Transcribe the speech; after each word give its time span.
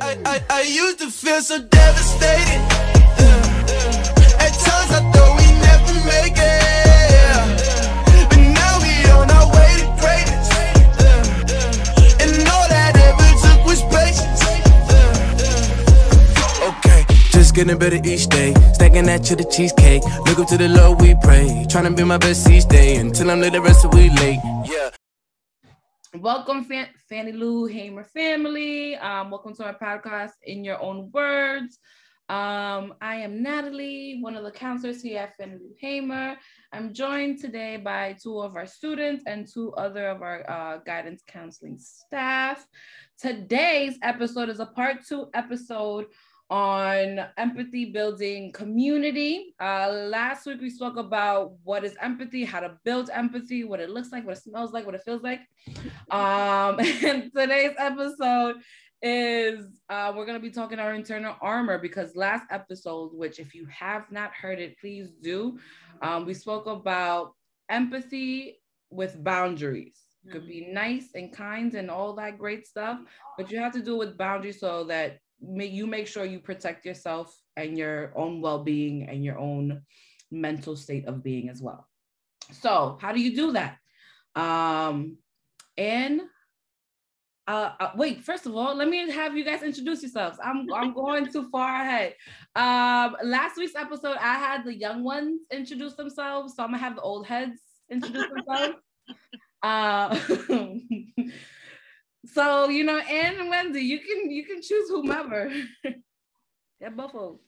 I, 0.00 0.16
I, 0.24 0.42
I 0.50 0.62
used 0.62 0.98
to 1.00 1.10
feel 1.10 1.40
so 1.40 1.58
devastated. 1.58 2.60
Yeah. 3.18 4.44
At 4.44 4.52
times 4.64 4.90
I 4.92 5.00
thought 5.12 5.32
we 5.38 5.46
never 5.66 5.94
make 6.06 6.36
it. 6.36 7.46
But 8.28 8.38
now 8.38 8.78
we 8.82 8.92
on 9.10 9.30
our 9.30 9.48
way 9.54 9.70
to 9.80 9.86
greatness. 10.00 10.48
Yeah. 11.00 12.22
And 12.22 12.48
all 12.48 12.68
that 12.68 12.92
ever 13.08 13.28
took 13.42 13.60
was 13.66 13.82
patience. 13.94 14.42
Yeah. 15.42 16.68
Okay, 16.68 17.00
just 17.30 17.54
getting 17.54 17.78
better 17.78 18.00
each 18.04 18.26
day. 18.28 18.54
Stacking 18.74 19.06
that 19.06 19.24
to 19.24 19.36
the 19.36 19.44
cheesecake. 19.44 20.02
Look 20.26 20.38
up 20.38 20.48
to 20.48 20.56
the 20.58 20.68
Lord, 20.68 21.00
we 21.00 21.14
pray. 21.22 21.66
Trying 21.68 21.84
to 21.84 21.90
be 21.90 22.04
my 22.04 22.18
best 22.18 22.48
each 22.50 22.66
day 22.66 22.96
until 22.96 23.30
I'm 23.30 23.40
the 23.40 23.60
rest 23.60 23.84
of 23.84 23.94
we 23.94 24.10
late. 24.10 24.40
Yeah. 24.64 24.95
Welcome, 26.20 26.64
Fan- 26.64 26.88
Fannie 27.08 27.32
Lou 27.32 27.66
Hamer 27.66 28.04
family. 28.04 28.96
Um, 28.96 29.30
welcome 29.30 29.54
to 29.56 29.64
our 29.64 29.78
podcast, 29.78 30.32
In 30.44 30.64
Your 30.64 30.80
Own 30.80 31.10
Words. 31.12 31.78
Um, 32.28 32.94
I 33.00 33.16
am 33.16 33.42
Natalie, 33.42 34.18
one 34.20 34.34
of 34.34 34.42
the 34.42 34.50
counselors 34.50 35.02
here 35.02 35.20
at 35.20 35.36
Fannie 35.36 35.58
Lou 35.58 35.74
Hamer. 35.78 36.36
I'm 36.72 36.94
joined 36.94 37.40
today 37.40 37.76
by 37.76 38.16
two 38.22 38.40
of 38.40 38.56
our 38.56 38.66
students 38.66 39.24
and 39.26 39.46
two 39.46 39.72
other 39.74 40.08
of 40.08 40.22
our 40.22 40.48
uh, 40.50 40.78
guidance 40.78 41.22
counseling 41.26 41.78
staff. 41.78 42.66
Today's 43.20 43.98
episode 44.02 44.48
is 44.48 44.60
a 44.60 44.66
part 44.66 45.04
two 45.06 45.28
episode 45.34 46.06
on 46.48 47.26
empathy 47.36 47.86
building 47.86 48.52
community. 48.52 49.54
Uh, 49.60 49.90
last 50.08 50.46
week 50.46 50.60
we 50.60 50.70
spoke 50.70 50.96
about 50.96 51.54
what 51.64 51.84
is 51.84 51.96
empathy, 52.00 52.44
how 52.44 52.60
to 52.60 52.78
build 52.84 53.10
empathy, 53.12 53.64
what 53.64 53.80
it 53.80 53.90
looks 53.90 54.12
like, 54.12 54.24
what 54.24 54.36
it 54.36 54.42
smells 54.42 54.72
like, 54.72 54.86
what 54.86 54.94
it 54.94 55.02
feels 55.04 55.22
like. 55.22 55.40
Um, 56.10 56.78
and 57.04 57.30
today's 57.34 57.74
episode 57.78 58.56
is 59.02 59.66
uh, 59.88 60.12
we're 60.16 60.24
going 60.24 60.38
to 60.38 60.42
be 60.42 60.50
talking 60.50 60.78
our 60.78 60.94
internal 60.94 61.36
armor 61.40 61.78
because 61.78 62.14
last 62.14 62.46
episode, 62.50 63.10
which 63.12 63.38
if 63.38 63.54
you 63.54 63.66
have 63.66 64.10
not 64.10 64.32
heard 64.32 64.60
it, 64.60 64.78
please 64.78 65.10
do. 65.22 65.58
Um, 66.00 66.26
we 66.26 66.34
spoke 66.34 66.66
about 66.66 67.32
empathy 67.68 68.60
with 68.90 69.22
boundaries. 69.22 70.00
Could 70.32 70.48
be 70.48 70.66
nice 70.72 71.10
and 71.14 71.32
kind 71.32 71.72
and 71.74 71.88
all 71.88 72.12
that 72.14 72.36
great 72.36 72.66
stuff, 72.66 72.98
but 73.38 73.48
you 73.52 73.60
have 73.60 73.72
to 73.74 73.80
do 73.80 73.94
it 73.94 73.98
with 74.08 74.18
boundaries 74.18 74.58
so 74.58 74.82
that 74.84 75.18
may, 75.40 75.66
you 75.66 75.86
make 75.86 76.06
sure 76.06 76.24
you 76.24 76.40
protect 76.40 76.84
yourself 76.84 77.36
and 77.56 77.76
your 77.76 78.12
own 78.14 78.40
well-being 78.40 79.08
and 79.08 79.24
your 79.24 79.38
own 79.38 79.82
mental 80.30 80.76
state 80.76 81.06
of 81.06 81.22
being 81.22 81.48
as 81.48 81.62
well. 81.62 81.88
So, 82.52 82.98
how 83.00 83.12
do 83.12 83.20
you 83.20 83.34
do 83.34 83.52
that? 83.52 83.78
Um, 84.34 85.18
and 85.76 86.22
uh, 87.48 87.70
uh, 87.78 87.90
wait, 87.94 88.22
first 88.24 88.46
of 88.46 88.56
all, 88.56 88.74
let 88.74 88.88
me 88.88 89.08
have 89.10 89.36
you 89.36 89.44
guys 89.44 89.62
introduce 89.62 90.02
yourselves. 90.02 90.38
I'm 90.42 90.66
I'm 90.72 90.92
going 90.92 91.30
too 91.32 91.48
far 91.50 91.82
ahead. 91.82 92.14
Um, 92.56 93.16
last 93.22 93.56
week's 93.56 93.76
episode, 93.76 94.16
I 94.20 94.34
had 94.34 94.64
the 94.64 94.74
young 94.74 95.04
ones 95.04 95.42
introduce 95.52 95.94
themselves, 95.94 96.54
so 96.56 96.64
I'm 96.64 96.70
gonna 96.70 96.78
have 96.78 96.96
the 96.96 97.02
old 97.02 97.26
heads 97.26 97.60
introduce 97.90 98.26
themselves. 98.28 98.76
Uh, 99.62 100.14
so 102.26 102.68
you 102.68 102.84
know, 102.84 102.98
Anne 102.98 103.40
and 103.40 103.50
Wendy, 103.50 103.82
you 103.82 104.00
can 104.00 104.30
you 104.30 104.44
can 104.44 104.62
choose 104.62 104.88
whomever. 104.88 105.52
yeah, 106.80 106.88
both 106.90 107.14
of. 107.14 107.38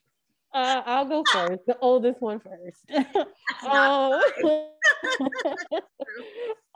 Uh, 0.55 0.83
I'll 0.87 1.05
go 1.05 1.23
first, 1.31 1.61
the 1.67 1.77
oldest 1.81 2.23
one 2.23 2.41
first. 2.41 2.81
um, 3.71 4.12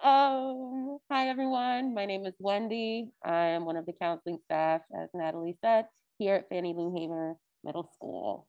um, 0.05 0.99
hi, 1.11 1.29
everyone. 1.29 1.95
My 1.95 2.05
name 2.05 2.27
is 2.27 2.35
Wendy. 2.39 3.09
I 3.25 3.47
am 3.47 3.65
one 3.65 3.77
of 3.77 3.87
the 3.87 3.95
counseling 3.95 4.39
staff, 4.45 4.83
as 4.95 5.09
Natalie 5.15 5.57
said, 5.63 5.87
here 6.19 6.35
at 6.35 6.51
Fannie 6.51 6.75
Lou 6.77 6.95
Hamer 6.95 7.37
Middle 7.65 7.89
School. 7.95 8.47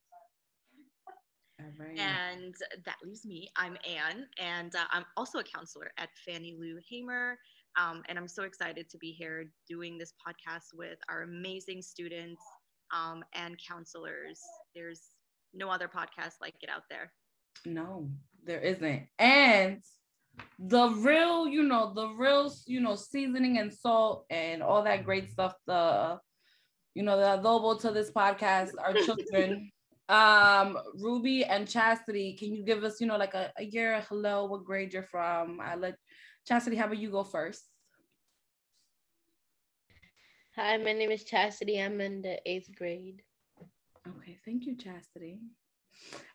Right. 1.80 1.98
And 1.98 2.54
that 2.86 2.98
leaves 3.02 3.26
me. 3.26 3.50
I'm 3.56 3.78
Anne, 3.88 4.26
and 4.38 4.76
uh, 4.76 4.84
I'm 4.92 5.06
also 5.16 5.40
a 5.40 5.44
counselor 5.44 5.92
at 5.98 6.10
Fannie 6.26 6.58
Lou 6.60 6.78
Hamer. 6.90 7.38
Um, 7.78 8.04
and 8.08 8.18
I'm 8.18 8.28
so 8.28 8.44
excited 8.44 8.90
to 8.90 8.98
be 8.98 9.12
here 9.12 9.46
doing 9.68 9.98
this 9.98 10.14
podcast 10.26 10.74
with 10.74 10.98
our 11.10 11.24
amazing 11.24 11.82
students 11.82 12.42
um, 12.94 13.24
and 13.34 13.58
counselors. 13.68 14.40
There's 14.76 15.02
no 15.54 15.70
other 15.70 15.88
podcast 15.88 16.34
like 16.42 16.56
it 16.62 16.70
out 16.70 16.84
there. 16.90 17.12
No, 17.66 18.10
there 18.46 18.60
isn't. 18.60 19.08
And 19.20 19.82
the 20.60 20.90
real, 20.90 21.48
you 21.48 21.64
know, 21.64 21.94
the 21.94 22.10
real, 22.10 22.52
you 22.66 22.82
know, 22.82 22.96
seasoning 22.96 23.58
and 23.58 23.74
salt 23.74 24.26
and 24.30 24.62
all 24.62 24.84
that 24.84 25.06
great 25.06 25.32
stuff, 25.32 25.54
the, 25.66 26.20
you 26.96 27.04
know, 27.04 27.18
the 27.18 27.42
adobo 27.42 27.80
to 27.82 27.92
this 27.92 28.12
podcast, 28.12 28.72
our 28.84 28.94
children. 28.94 29.72
um, 30.10 30.78
Ruby 30.96 31.46
and 31.46 31.68
Chastity, 31.68 32.36
can 32.38 32.54
you 32.54 32.64
give 32.64 32.84
us, 32.84 33.00
you 33.00 33.08
know, 33.08 33.18
like 33.18 33.34
a, 33.34 33.52
a 33.58 33.64
year, 33.64 34.04
hello, 34.10 34.46
what 34.46 34.66
grade 34.66 34.94
you're 34.94 35.04
from? 35.04 35.60
I 35.62 35.76
let 35.76 35.96
Chastity, 36.46 36.76
how 36.76 36.86
about 36.86 36.98
you 36.98 37.10
go 37.10 37.24
first? 37.24 37.64
Hi, 40.58 40.78
my 40.78 40.92
name 40.92 41.10
is 41.10 41.24
Chastity. 41.24 41.82
I'm 41.82 42.02
in 42.02 42.22
the 42.22 42.38
eighth 42.46 42.70
grade. 42.76 43.22
Okay, 44.06 44.38
thank 44.46 44.66
you, 44.66 44.76
Chastity. 44.76 45.40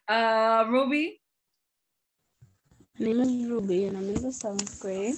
Uh, 0.08 0.64
Ruby. 0.68 1.20
My 2.98 3.06
name 3.06 3.20
is 3.20 3.50
Ruby 3.50 3.84
and 3.84 3.98
I'm 3.98 4.08
in 4.08 4.22
the 4.22 4.32
seventh 4.32 4.80
grade. 4.80 5.14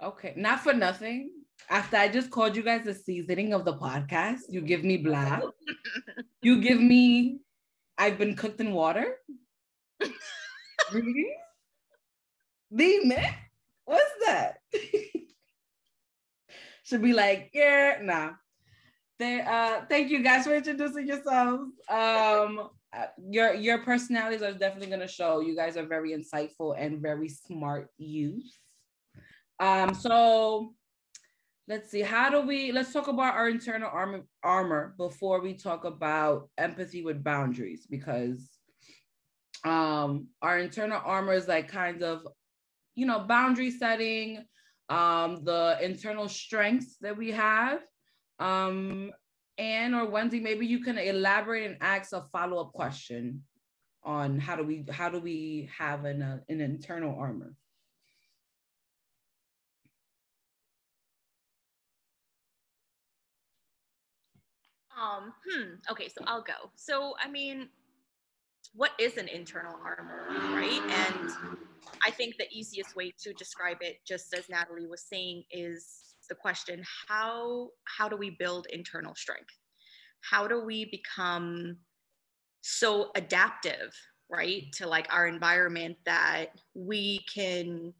Okay, 0.00 0.32
not 0.36 0.60
for 0.60 0.72
nothing. 0.72 1.32
After 1.68 1.96
I 1.96 2.08
just 2.08 2.30
called 2.30 2.54
you 2.54 2.62
guys 2.62 2.84
the 2.84 2.94
seasoning 2.94 3.52
of 3.52 3.64
the 3.64 3.74
podcast, 3.74 4.42
you 4.48 4.60
give 4.60 4.84
me 4.84 4.98
black. 4.98 5.42
you 6.42 6.60
give 6.60 6.80
me, 6.80 7.40
I've 7.98 8.18
been 8.18 8.36
cooked 8.36 8.60
in 8.60 8.70
water. 8.72 9.16
really? 12.70 13.08
Dime? 13.08 13.34
What's 13.84 14.10
that? 14.24 14.58
Should 16.84 17.02
be 17.02 17.12
like, 17.12 17.50
yeah, 17.52 17.98
nah. 18.02 18.30
They, 19.18 19.40
uh, 19.40 19.82
thank 19.88 20.10
you 20.10 20.22
guys 20.22 20.46
for 20.46 20.54
introducing 20.54 21.06
yourselves. 21.06 21.72
Um, 21.88 22.68
uh, 22.92 23.06
your 23.28 23.54
your 23.54 23.78
personalities 23.78 24.42
are 24.42 24.52
definitely 24.52 24.88
going 24.88 25.00
to 25.00 25.08
show. 25.08 25.40
You 25.40 25.56
guys 25.56 25.76
are 25.76 25.86
very 25.86 26.12
insightful 26.12 26.74
and 26.78 27.00
very 27.00 27.28
smart 27.28 27.88
youth. 27.98 28.50
Um, 29.58 29.94
so 29.94 30.74
let's 31.66 31.90
see. 31.90 32.00
How 32.00 32.30
do 32.30 32.42
we? 32.42 32.72
Let's 32.72 32.92
talk 32.92 33.08
about 33.08 33.34
our 33.34 33.48
internal 33.48 33.90
armor 33.92 34.22
armor 34.42 34.94
before 34.96 35.40
we 35.40 35.54
talk 35.54 35.84
about 35.84 36.48
empathy 36.56 37.02
with 37.02 37.24
boundaries, 37.24 37.86
because 37.88 38.48
um, 39.64 40.28
our 40.42 40.58
internal 40.58 41.00
armor 41.04 41.32
is 41.32 41.48
like 41.48 41.68
kind 41.68 42.02
of, 42.02 42.26
you 42.96 43.06
know, 43.06 43.20
boundary 43.20 43.70
setting, 43.70 44.44
um, 44.88 45.44
the 45.44 45.78
internal 45.80 46.28
strengths 46.28 46.96
that 47.00 47.16
we 47.16 47.30
have. 47.30 47.80
Um, 48.40 49.12
Anne 49.58 49.94
or 49.94 50.06
Wendy, 50.06 50.40
maybe 50.40 50.66
you 50.66 50.82
can 50.82 50.98
elaborate 50.98 51.70
and 51.70 51.76
ask 51.80 52.12
a 52.12 52.22
follow-up 52.22 52.72
question 52.72 53.42
on 54.02 54.38
how 54.38 54.56
do 54.56 54.64
we 54.64 54.84
how 54.90 55.08
do 55.08 55.18
we 55.18 55.68
have 55.76 56.04
an 56.04 56.22
uh, 56.22 56.38
an 56.48 56.60
internal 56.60 57.16
armor. 57.18 57.54
Um, 64.96 65.32
hmm. 65.46 65.74
Okay, 65.90 66.08
so 66.08 66.24
I'll 66.26 66.42
go. 66.42 66.70
So, 66.74 67.14
I 67.22 67.28
mean, 67.28 67.68
what 68.76 68.92
is 68.98 69.16
an 69.16 69.28
internal 69.28 69.74
armor, 69.82 70.26
right? 70.54 70.82
And 70.82 71.30
I 72.04 72.10
think 72.10 72.36
the 72.36 72.46
easiest 72.52 72.94
way 72.94 73.12
to 73.22 73.32
describe 73.32 73.78
it, 73.80 73.96
just 74.06 74.34
as 74.34 74.48
Natalie 74.50 74.86
was 74.86 75.02
saying, 75.02 75.44
is 75.50 76.14
the 76.28 76.34
question 76.34 76.82
how 77.08 77.68
how 77.84 78.08
do 78.08 78.16
we 78.16 78.30
build 78.38 78.66
internal 78.70 79.14
strength? 79.14 79.58
How 80.20 80.46
do 80.46 80.62
we 80.62 80.84
become 80.90 81.78
so 82.60 83.10
adaptive 83.14 83.94
right 84.28 84.64
to 84.74 84.86
like 84.86 85.06
our 85.10 85.26
environment 85.26 85.96
that 86.04 86.46
we 86.74 87.20
can 87.32 87.94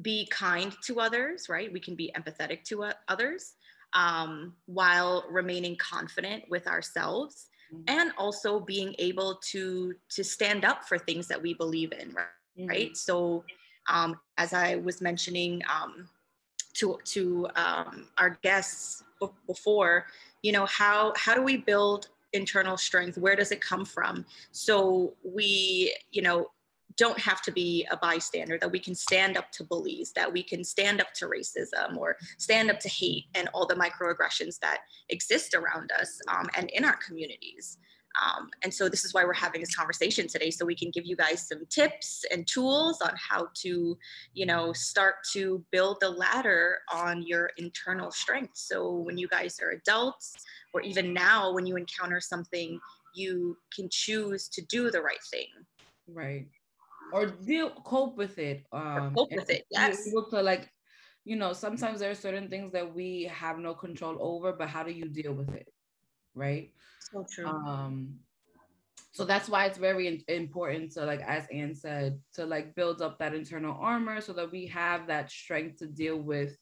be 0.00 0.28
kind 0.30 0.74
to 0.84 1.00
others 1.00 1.48
right? 1.48 1.72
We 1.72 1.80
can 1.80 1.96
be 1.96 2.12
empathetic 2.16 2.62
to 2.64 2.90
others 3.08 3.54
um, 3.96 4.54
while 4.66 5.24
remaining 5.30 5.76
confident 5.76 6.44
with 6.48 6.68
ourselves 6.68 7.48
mm-hmm. 7.74 7.82
and 7.88 8.12
also 8.18 8.60
being 8.60 8.94
able 8.98 9.40
to 9.50 9.94
to 10.10 10.22
stand 10.22 10.64
up 10.64 10.84
for 10.84 10.98
things 10.98 11.26
that 11.26 11.40
we 11.40 11.54
believe 11.54 11.92
in 11.92 12.12
right, 12.12 12.26
mm-hmm. 12.58 12.68
right? 12.68 12.96
so 12.96 13.42
um, 13.88 14.20
as 14.36 14.52
I 14.52 14.76
was 14.76 15.00
mentioning 15.00 15.62
um, 15.72 16.08
to 16.74 16.98
to 17.04 17.48
um, 17.56 18.08
our 18.18 18.38
guests 18.42 19.02
b- 19.20 19.28
before, 19.46 20.06
you 20.42 20.52
know 20.52 20.66
how 20.66 21.12
how 21.16 21.34
do 21.34 21.42
we 21.42 21.56
build 21.56 22.08
internal 22.32 22.76
strength? 22.76 23.16
Where 23.18 23.34
does 23.34 23.50
it 23.50 23.60
come 23.60 23.84
from? 23.84 24.24
So 24.52 25.14
we, 25.24 25.96
you 26.12 26.22
know, 26.22 26.50
don't 26.96 27.18
have 27.18 27.42
to 27.42 27.52
be 27.52 27.86
a 27.90 27.96
bystander, 27.96 28.58
that 28.58 28.70
we 28.70 28.78
can 28.78 28.94
stand 28.94 29.36
up 29.36 29.50
to 29.52 29.64
bullies, 29.64 30.12
that 30.12 30.32
we 30.32 30.42
can 30.42 30.64
stand 30.64 31.00
up 31.00 31.12
to 31.14 31.26
racism 31.26 31.96
or 31.96 32.16
stand 32.38 32.70
up 32.70 32.80
to 32.80 32.88
hate 32.88 33.24
and 33.34 33.48
all 33.52 33.66
the 33.66 33.74
microaggressions 33.74 34.58
that 34.60 34.78
exist 35.08 35.54
around 35.54 35.90
us 36.00 36.20
um, 36.28 36.48
and 36.56 36.70
in 36.70 36.84
our 36.84 36.96
communities. 37.06 37.78
Um, 38.24 38.48
and 38.62 38.72
so 38.72 38.88
this 38.88 39.04
is 39.04 39.12
why 39.12 39.24
we're 39.24 39.34
having 39.34 39.60
this 39.60 39.76
conversation 39.76 40.26
today, 40.26 40.50
so 40.50 40.64
we 40.64 40.74
can 40.74 40.90
give 40.90 41.04
you 41.04 41.16
guys 41.16 41.46
some 41.46 41.66
tips 41.68 42.24
and 42.30 42.46
tools 42.46 43.02
on 43.02 43.12
how 43.16 43.48
to, 43.56 43.98
you 44.32 44.46
know, 44.46 44.72
start 44.72 45.16
to 45.32 45.62
build 45.70 45.98
the 46.00 46.08
ladder 46.08 46.78
on 46.90 47.22
your 47.26 47.50
internal 47.58 48.10
strength. 48.10 48.56
So 48.56 48.90
when 48.90 49.18
you 49.18 49.28
guys 49.28 49.60
are 49.60 49.70
adults, 49.70 50.34
or 50.72 50.80
even 50.80 51.12
now 51.12 51.52
when 51.52 51.66
you 51.66 51.76
encounter 51.76 52.20
something, 52.20 52.80
you 53.14 53.58
can 53.74 53.88
choose 53.90 54.48
to 54.48 54.62
do 54.62 54.90
the 54.90 55.02
right 55.02 55.22
thing. 55.30 55.48
Right. 56.08 56.46
Or 57.12 57.26
deal 57.26 57.70
cope 57.84 58.16
with 58.16 58.38
it. 58.38 58.66
Um 58.72 59.14
cope 59.14 59.30
with 59.32 59.50
it, 59.50 59.64
yes. 59.70 60.06
able 60.08 60.28
to 60.30 60.42
like, 60.42 60.70
you 61.24 61.36
know, 61.36 61.52
sometimes 61.52 62.00
there 62.00 62.10
are 62.10 62.14
certain 62.14 62.48
things 62.48 62.72
that 62.72 62.94
we 62.94 63.24
have 63.32 63.58
no 63.58 63.74
control 63.74 64.16
over, 64.20 64.52
but 64.52 64.68
how 64.68 64.82
do 64.82 64.92
you 64.92 65.08
deal 65.08 65.32
with 65.32 65.50
it? 65.54 65.68
Right. 66.34 66.72
So 67.12 67.26
true. 67.30 67.46
um 67.46 68.18
so 69.12 69.24
that's 69.24 69.48
why 69.48 69.64
it's 69.64 69.78
very 69.78 70.24
important 70.28 70.92
to 70.92 71.04
like 71.04 71.20
as 71.22 71.46
anne 71.50 71.74
said 71.74 72.20
to 72.34 72.44
like 72.44 72.74
build 72.74 73.00
up 73.00 73.18
that 73.18 73.34
internal 73.34 73.76
armor 73.80 74.20
so 74.20 74.32
that 74.34 74.52
we 74.52 74.66
have 74.66 75.06
that 75.06 75.30
strength 75.30 75.78
to 75.78 75.86
deal 75.86 76.18
with 76.18 76.56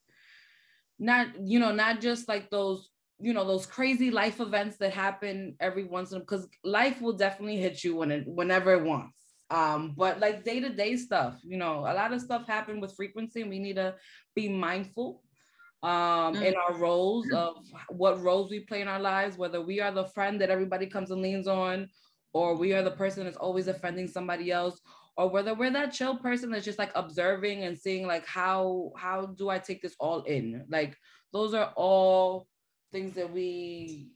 not 0.99 1.27
you 1.43 1.59
know 1.59 1.73
not 1.73 2.01
just 2.01 2.29
like 2.29 2.49
those 2.51 2.91
you 3.19 3.33
know 3.33 3.45
those 3.45 3.67
crazy 3.67 4.11
life 4.11 4.41
events 4.41 4.77
that 4.77 4.93
happen 4.93 5.57
every 5.59 5.85
once 5.85 6.13
in 6.13 6.19
a 6.19 6.21
because 6.21 6.49
life 6.63 7.01
will 7.01 7.13
definitely 7.13 7.57
hit 7.57 7.83
you 7.83 7.97
when 7.97 8.11
it 8.11 8.25
whenever 8.27 8.73
it 8.75 8.85
wants 8.85 9.19
um 9.55 9.95
but 9.97 10.19
like 10.21 10.45
day-to-day 10.45 10.97
stuff 10.97 11.41
you 11.43 11.57
know 11.57 11.81
a 11.81 11.95
lot 12.01 12.13
of 12.13 12.21
stuff 12.21 12.47
happen 12.47 12.81
with 12.81 12.95
frequency 12.95 13.43
and 13.43 13.51
we 13.51 13.59
need 13.59 13.77
to 13.77 13.95
be 14.35 14.49
mindful 14.49 15.23
um 15.83 16.35
in 16.37 16.55
our 16.57 16.75
roles 16.75 17.31
of 17.33 17.57
what 17.89 18.21
roles 18.23 18.51
we 18.51 18.61
play 18.61 18.81
in 18.81 18.89
our 18.89 19.01
lives 19.01 19.37
whether 19.37 19.61
we 19.61 19.81
are 19.81 19.93
the 19.93 20.07
friend 20.07 20.41
that 20.41 20.51
everybody 20.51 20.87
comes 20.87 21.11
and 21.11 21.23
leans 21.23 21.47
on 21.47 21.89
or 22.33 22.57
we 22.57 22.73
are 22.73 22.83
the 22.83 22.91
person 22.91 23.25
that's 23.25 23.37
always 23.37 23.69
offending 23.69 24.09
somebody 24.09 24.51
else 24.51 24.81
or 25.17 25.29
whether 25.29 25.55
we're 25.55 25.71
that 25.71 25.93
chill 25.93 26.17
person 26.17 26.51
that's 26.51 26.65
just 26.65 26.79
like 26.79 26.91
observing 26.95 27.65
and 27.65 27.79
seeing 27.79 28.07
like 28.07 28.27
how 28.27 28.93
how 28.97 29.27
do 29.27 29.49
i 29.49 29.59
take 29.59 29.81
this 29.81 29.95
all 30.01 30.23
in? 30.23 30.65
Like 30.69 30.97
those 31.33 31.55
are 31.55 31.73
all 31.77 32.49
things 32.93 33.15
that 33.15 33.33
we 33.33 34.11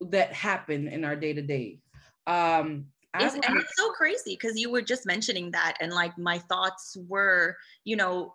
that 0.00 0.32
happen 0.32 0.88
in 0.88 1.04
our 1.04 1.16
day 1.16 1.32
to 1.32 1.42
day 1.42 1.80
um 2.26 2.86
It's, 3.18 3.34
and 3.34 3.56
it's 3.58 3.76
so 3.76 3.90
crazy 3.90 4.38
because 4.40 4.58
you 4.58 4.70
were 4.70 4.82
just 4.82 5.04
mentioning 5.04 5.50
that, 5.50 5.76
and 5.80 5.92
like 5.92 6.16
my 6.16 6.38
thoughts 6.38 6.96
were, 7.08 7.56
you 7.84 7.96
know, 7.96 8.34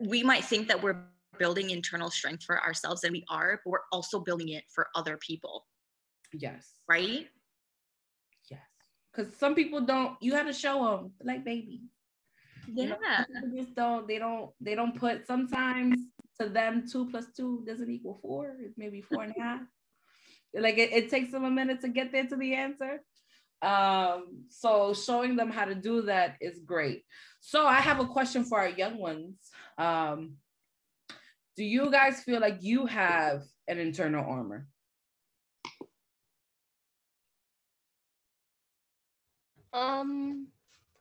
we 0.00 0.22
might 0.22 0.44
think 0.44 0.68
that 0.68 0.80
we're 0.80 1.02
building 1.38 1.70
internal 1.70 2.10
strength 2.10 2.44
for 2.44 2.62
ourselves, 2.62 3.02
and 3.02 3.12
we 3.12 3.24
are, 3.28 3.60
but 3.64 3.70
we're 3.70 3.78
also 3.90 4.20
building 4.20 4.50
it 4.50 4.64
for 4.72 4.88
other 4.94 5.16
people, 5.16 5.66
yes. 6.32 6.66
Right? 6.88 7.28
yes. 8.48 8.60
Because 9.12 9.34
some 9.36 9.54
people 9.56 9.80
don't 9.80 10.16
you 10.20 10.34
have 10.34 10.46
to 10.46 10.52
show 10.52 10.84
them 10.84 11.12
like 11.24 11.44
baby. 11.44 11.82
You 12.68 12.88
know, 12.88 12.98
Yeah. 13.02 13.24
just 13.56 13.74
don't 13.74 14.06
they 14.06 14.18
don't 14.18 14.50
they 14.60 14.74
don't 14.76 14.94
put 14.94 15.26
sometimes 15.26 15.98
to 16.40 16.48
them 16.48 16.84
two 16.90 17.08
plus 17.10 17.26
two 17.36 17.64
doesn't 17.66 17.88
equal 17.88 18.18
four 18.20 18.56
it's 18.60 18.76
maybe 18.76 19.00
four 19.00 19.22
and 19.22 19.34
a 19.36 19.40
half. 19.40 19.60
Like 20.54 20.78
it, 20.78 20.92
it 20.92 21.10
takes 21.10 21.32
them 21.32 21.44
a 21.44 21.50
minute 21.50 21.80
to 21.82 21.88
get 21.88 22.12
there 22.12 22.26
to 22.26 22.36
the 22.36 22.54
answer 22.54 23.00
um 23.62 24.44
so 24.48 24.92
showing 24.92 25.34
them 25.36 25.50
how 25.50 25.64
to 25.64 25.74
do 25.74 26.02
that 26.02 26.36
is 26.40 26.58
great 26.60 27.02
so 27.40 27.66
i 27.66 27.80
have 27.80 28.00
a 28.00 28.06
question 28.06 28.44
for 28.44 28.58
our 28.58 28.68
young 28.68 28.98
ones 28.98 29.34
um 29.78 30.34
do 31.56 31.64
you 31.64 31.90
guys 31.90 32.22
feel 32.22 32.40
like 32.40 32.58
you 32.60 32.84
have 32.84 33.42
an 33.66 33.78
internal 33.78 34.24
armor 34.24 34.66
Um, 39.76 40.46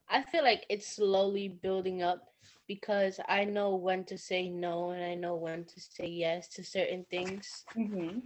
I 0.09 0.21
feel 0.21 0.43
like 0.43 0.65
it's 0.69 0.85
slowly 0.87 1.47
building 1.47 2.03
up 2.03 2.27
because 2.67 3.19
I 3.29 3.45
know 3.45 3.75
when 3.75 4.03
to 4.05 4.17
say 4.17 4.49
no 4.49 4.89
and 4.89 5.03
I 5.03 5.15
know 5.15 5.35
when 5.35 5.63
to 5.63 5.79
say 5.79 6.07
yes 6.07 6.49
to 6.49 6.63
certain 6.63 7.05
things. 7.09 7.63
Mm-hmm. 7.77 8.19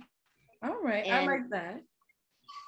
all 0.64 0.82
right 0.84 1.08
i 1.08 1.26
like 1.26 1.50
that 1.52 1.82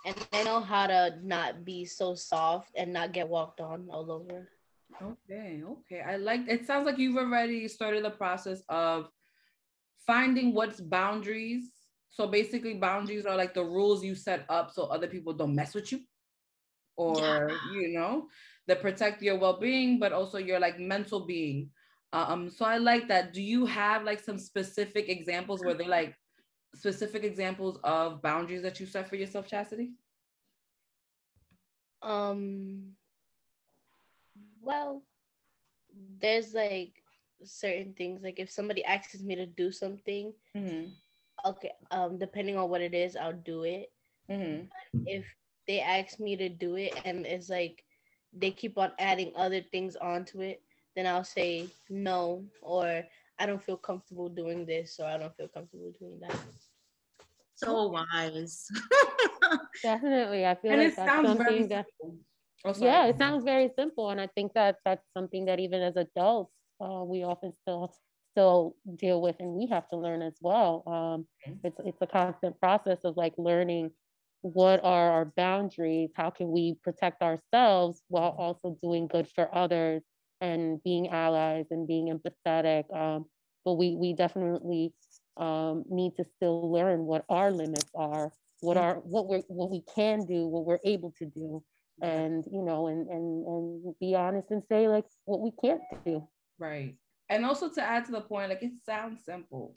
And 0.06 0.16
I 0.34 0.44
know 0.44 0.62
how 0.62 0.88
to 0.88 1.16
not 1.22 1.64
be 1.64 1.86
so 1.86 2.16
soft 2.16 2.72
and 2.76 2.92
not 2.92 3.14
get 3.14 3.28
walked 3.28 3.62
on 3.62 3.88
all 3.92 4.12
over. 4.12 4.50
Okay, 5.02 5.62
okay. 5.64 6.02
I 6.02 6.18
like 6.18 6.42
it 6.48 6.66
sounds 6.66 6.86
like 6.86 6.98
you've 6.98 7.18
already 7.18 7.68
started 7.68 8.04
the 8.04 8.10
process 8.12 8.62
of 8.68 9.10
finding 10.06 10.54
what's 10.54 10.82
boundaries. 10.82 11.72
So 12.10 12.28
basically 12.28 12.74
boundaries 12.74 13.26
are 13.26 13.38
like 13.38 13.54
the 13.54 13.64
rules 13.64 14.04
you 14.04 14.16
set 14.16 14.46
up 14.50 14.72
so 14.72 14.84
other 14.86 15.08
people 15.08 15.34
don't 15.34 15.56
mess 15.56 15.74
with 15.74 15.92
you 15.92 16.02
or 16.98 17.50
you 17.74 17.98
know, 17.98 18.28
that 18.68 18.82
protect 18.82 19.22
your 19.22 19.38
well-being 19.38 20.00
but 20.00 20.12
also 20.12 20.38
your 20.38 20.60
like 20.60 20.80
mental 20.80 21.26
being. 21.26 21.70
Um 22.12 22.50
so 22.50 22.66
I 22.66 22.78
like 22.78 23.08
that. 23.08 23.34
Do 23.34 23.42
you 23.42 23.66
have 23.66 24.04
like 24.04 24.20
some 24.20 24.38
specific 24.38 25.10
examples 25.10 25.64
where 25.64 25.76
they're 25.76 25.88
like 25.88 26.16
specific 26.74 27.24
examples 27.24 27.78
of 27.84 28.22
boundaries 28.22 28.62
that 28.64 28.80
you 28.80 28.86
set 28.86 29.08
for 29.08 29.16
yourself, 29.16 29.48
Chastity? 29.48 29.92
Um, 32.02 32.96
well, 34.62 35.04
there's 36.20 36.54
like 36.54 37.04
certain 37.44 37.94
things 37.94 38.22
like 38.24 38.40
if 38.40 38.50
somebody 38.50 38.84
asks 38.84 39.22
me 39.22 39.36
to 39.36 39.46
do 39.46 39.72
something, 39.72 40.34
Mm-hmm. 40.56 40.90
okay, 41.46 41.72
um, 41.92 42.18
depending 42.18 42.58
on 42.58 42.70
what 42.70 42.82
it 42.82 42.94
is, 42.94 43.16
I'll 43.16 43.34
do 43.34 43.64
it. 43.64 43.92
Mm-hmm. 44.30 44.66
if 45.06 45.26
they 45.68 45.80
ask 45.82 46.20
me 46.20 46.36
to 46.38 46.50
do 46.50 46.76
it 46.76 46.94
and 46.98 47.26
it's 47.26 47.50
like 47.50 47.84
they 48.34 48.52
keep 48.52 48.78
on 48.78 48.92
adding 49.00 49.32
other 49.36 49.62
things 49.62 49.96
onto 49.96 50.42
it, 50.42 50.62
then 50.96 51.06
I'll 51.08 51.24
say 51.24 51.70
no 51.90 52.46
or 52.62 53.04
I 53.42 53.46
don't 53.48 53.64
feel 53.64 53.78
comfortable 53.78 54.30
doing 54.30 54.66
this 54.66 55.00
or 55.00 55.08
I 55.08 55.18
don't 55.18 55.36
feel 55.36 55.48
comfortable 55.50 55.94
doing 56.00 56.20
that. 56.22 56.38
So 57.56 57.88
wise. 57.90 58.68
Definitely. 59.84 60.46
I 60.46 60.56
feel 60.56 60.72
And 60.74 60.82
like 60.82 60.94
it 60.94 60.96
that's 60.96 61.12
sounds 61.12 61.38
very 61.38 61.38
something 61.38 61.70
that 61.70 61.86
simple. 62.02 62.18
Oh, 62.64 62.74
yeah, 62.80 63.08
it 63.08 63.18
sounds 63.18 63.44
very 63.44 63.70
simple, 63.76 64.10
and 64.12 64.22
I 64.22 64.28
think 64.28 64.54
that 64.54 64.78
that's 64.86 65.08
something 65.18 65.46
that 65.46 65.60
even 65.60 65.82
as 65.82 65.96
adults, 65.98 66.54
uh, 66.80 67.04
we 67.04 67.24
often 67.24 67.52
still 67.54 67.92
still 68.34 68.76
deal 68.96 69.22
with, 69.22 69.38
and 69.40 69.54
we 69.54 69.66
have 69.68 69.88
to 69.90 69.98
learn 69.98 70.22
as 70.22 70.38
well. 70.42 70.84
Um, 70.88 71.28
it's 71.64 71.80
it's 71.86 72.02
a 72.02 72.08
constant 72.08 72.60
process 72.60 73.04
of 73.04 73.18
like 73.18 73.34
learning 73.38 73.92
what 74.42 74.84
are 74.84 75.12
our 75.12 75.26
boundaries, 75.26 76.12
how 76.16 76.30
can 76.30 76.52
we 76.52 76.76
protect 76.84 77.22
ourselves 77.24 78.04
while 78.10 78.36
also 78.38 78.78
doing 78.82 79.08
good 79.08 79.28
for 79.28 79.54
others 79.56 80.04
and 80.42 80.84
being 80.84 81.10
allies 81.10 81.68
and 81.72 81.88
being 81.88 82.08
empathetic. 82.08 82.84
Um, 82.96 83.26
but 83.64 83.74
we 83.74 83.96
we 83.96 84.14
definitely 84.14 84.94
um, 85.38 85.84
need 85.90 86.16
to 86.18 86.26
still 86.36 86.72
learn 86.72 87.06
what 87.06 87.24
our 87.30 87.52
limits 87.52 87.90
are, 87.96 88.32
what 88.60 88.78
are 88.78 88.96
what 88.96 89.28
we 89.30 89.44
what 89.48 89.70
we 89.70 89.84
can 89.96 90.26
do, 90.26 90.48
what 90.48 90.66
we're 90.66 90.80
able 90.84 91.14
to 91.20 91.26
do 91.26 91.64
and 92.02 92.46
you 92.52 92.64
know 92.64 92.88
and 92.88 93.08
and 93.10 93.46
and 93.46 93.96
be 94.00 94.16
honest 94.16 94.50
and 94.50 94.64
say 94.68 94.88
like 94.88 95.06
what 95.26 95.40
we 95.40 95.52
can't 95.62 95.82
do 96.04 96.28
Right. 96.62 96.96
And 97.28 97.44
also 97.44 97.70
to 97.70 97.82
add 97.82 98.06
to 98.06 98.12
the 98.12 98.22
point, 98.22 98.50
like 98.50 98.62
it 98.62 98.74
sounds 98.86 99.26
simple, 99.26 99.76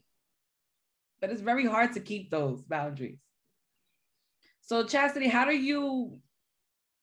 but 1.21 1.31
it's 1.31 1.41
very 1.41 1.65
hard 1.65 1.95
to 1.95 2.01
keep 2.01 2.31
those 2.31 2.61
boundaries. 2.61 3.21
So 4.61 4.85
Chastity, 4.85 5.29
how 5.29 5.47
do 5.47 5.57
you 5.57 6.19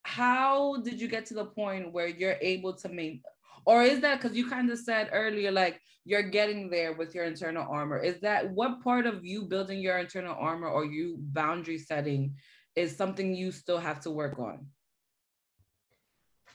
how 0.04 0.76
did 0.82 1.00
you 1.00 1.08
get 1.08 1.26
to 1.26 1.34
the 1.34 1.46
point 1.46 1.92
where 1.92 2.06
you're 2.06 2.38
able 2.40 2.74
to 2.74 2.88
make 2.88 3.22
or 3.64 3.82
is 3.82 4.00
that 4.00 4.20
because 4.20 4.36
you 4.36 4.48
kind 4.48 4.70
of 4.70 4.78
said 4.78 5.10
earlier 5.12 5.50
like 5.50 5.80
you're 6.04 6.22
getting 6.22 6.68
there 6.68 6.94
with 6.94 7.14
your 7.14 7.24
internal 7.24 7.66
armor. 7.68 7.98
Is 7.98 8.20
that 8.20 8.50
what 8.50 8.82
part 8.82 9.06
of 9.06 9.24
you 9.24 9.42
building 9.42 9.80
your 9.80 9.98
internal 9.98 10.36
armor 10.38 10.68
or 10.68 10.84
you 10.84 11.16
boundary 11.18 11.78
setting 11.78 12.34
is 12.74 12.96
something 12.96 13.34
you 13.34 13.52
still 13.52 13.78
have 13.78 14.00
to 14.00 14.10
work 14.10 14.38
on? 14.38 14.66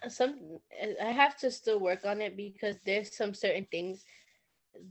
Some 0.09 0.59
I 1.01 1.11
have 1.11 1.37
to 1.37 1.49
still 1.49 1.79
work 1.79 2.05
on 2.05 2.21
it 2.21 2.37
because 2.37 2.75
there's 2.85 3.15
some 3.15 3.33
certain 3.33 3.65
things 3.71 4.03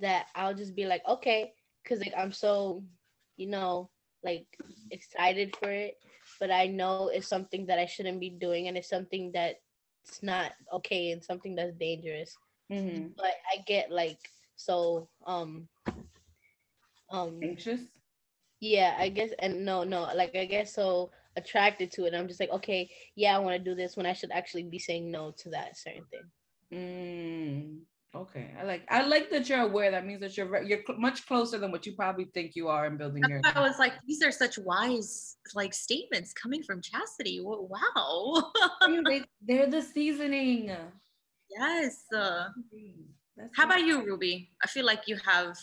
that 0.00 0.26
I'll 0.34 0.54
just 0.54 0.74
be 0.74 0.86
like, 0.86 1.02
okay, 1.06 1.52
because 1.82 2.00
like 2.00 2.14
I'm 2.16 2.32
so, 2.32 2.82
you 3.36 3.46
know, 3.48 3.90
like 4.24 4.46
excited 4.90 5.54
for 5.56 5.70
it, 5.70 5.94
but 6.40 6.50
I 6.50 6.66
know 6.66 7.10
it's 7.12 7.28
something 7.28 7.66
that 7.66 7.78
I 7.78 7.86
shouldn't 7.86 8.20
be 8.20 8.30
doing 8.30 8.66
and 8.66 8.76
it's 8.76 8.88
something 8.88 9.30
that's 10.06 10.22
not 10.22 10.52
okay 10.72 11.10
and 11.12 11.22
something 11.22 11.54
that's 11.56 11.74
dangerous. 11.76 12.36
Mhm. 12.70 13.14
But 13.16 13.32
I 13.52 13.58
get 13.66 13.90
like 13.90 14.18
so 14.56 15.08
um 15.26 15.68
um 17.10 17.40
anxious 17.42 17.80
yeah, 18.60 18.96
I 18.98 19.08
guess 19.10 19.30
and 19.38 19.64
no 19.64 19.84
no 19.84 20.02
like 20.14 20.34
I 20.34 20.46
guess 20.46 20.74
so 20.74 21.10
attracted 21.36 21.90
to 21.92 22.06
it. 22.06 22.14
I'm 22.14 22.28
just 22.28 22.40
like, 22.40 22.50
okay, 22.50 22.90
yeah, 23.14 23.36
I 23.36 23.40
want 23.40 23.56
to 23.56 23.70
do 23.70 23.74
this 23.74 23.96
when 23.96 24.06
I 24.06 24.12
should 24.14 24.30
actually 24.32 24.64
be 24.64 24.78
saying 24.78 25.10
no 25.10 25.32
to 25.38 25.50
that 25.50 25.76
certain 25.76 26.04
thing. 26.10 26.30
Mm, 26.72 27.80
okay, 28.22 28.50
I 28.60 28.64
like 28.64 28.82
I 28.88 29.06
like 29.06 29.30
that 29.30 29.48
you're 29.48 29.60
aware. 29.60 29.90
That 29.90 30.06
means 30.06 30.20
that 30.20 30.36
you're 30.36 30.62
you're 30.62 30.80
cl- 30.86 30.98
much 30.98 31.26
closer 31.26 31.58
than 31.58 31.70
what 31.70 31.86
you 31.86 31.94
probably 31.94 32.26
think 32.34 32.54
you 32.54 32.68
are 32.68 32.86
in 32.86 32.96
building 32.96 33.22
your. 33.28 33.40
I 33.44 33.60
was 33.60 33.78
like, 33.78 33.92
these 34.06 34.22
are 34.22 34.32
such 34.32 34.58
wise 34.58 35.36
like 35.54 35.74
statements 35.74 36.32
coming 36.32 36.62
from 36.62 36.80
Chastity. 36.80 37.40
Wow. 37.42 38.52
they, 39.06 39.22
they're 39.42 39.68
the 39.68 39.82
seasoning. 39.82 40.70
yes. 41.50 42.04
Uh, 42.14 42.48
how 43.54 43.64
about 43.64 43.84
you, 43.84 44.04
Ruby? 44.04 44.50
I 44.64 44.66
feel 44.66 44.86
like 44.86 45.02
you 45.06 45.16
have. 45.24 45.56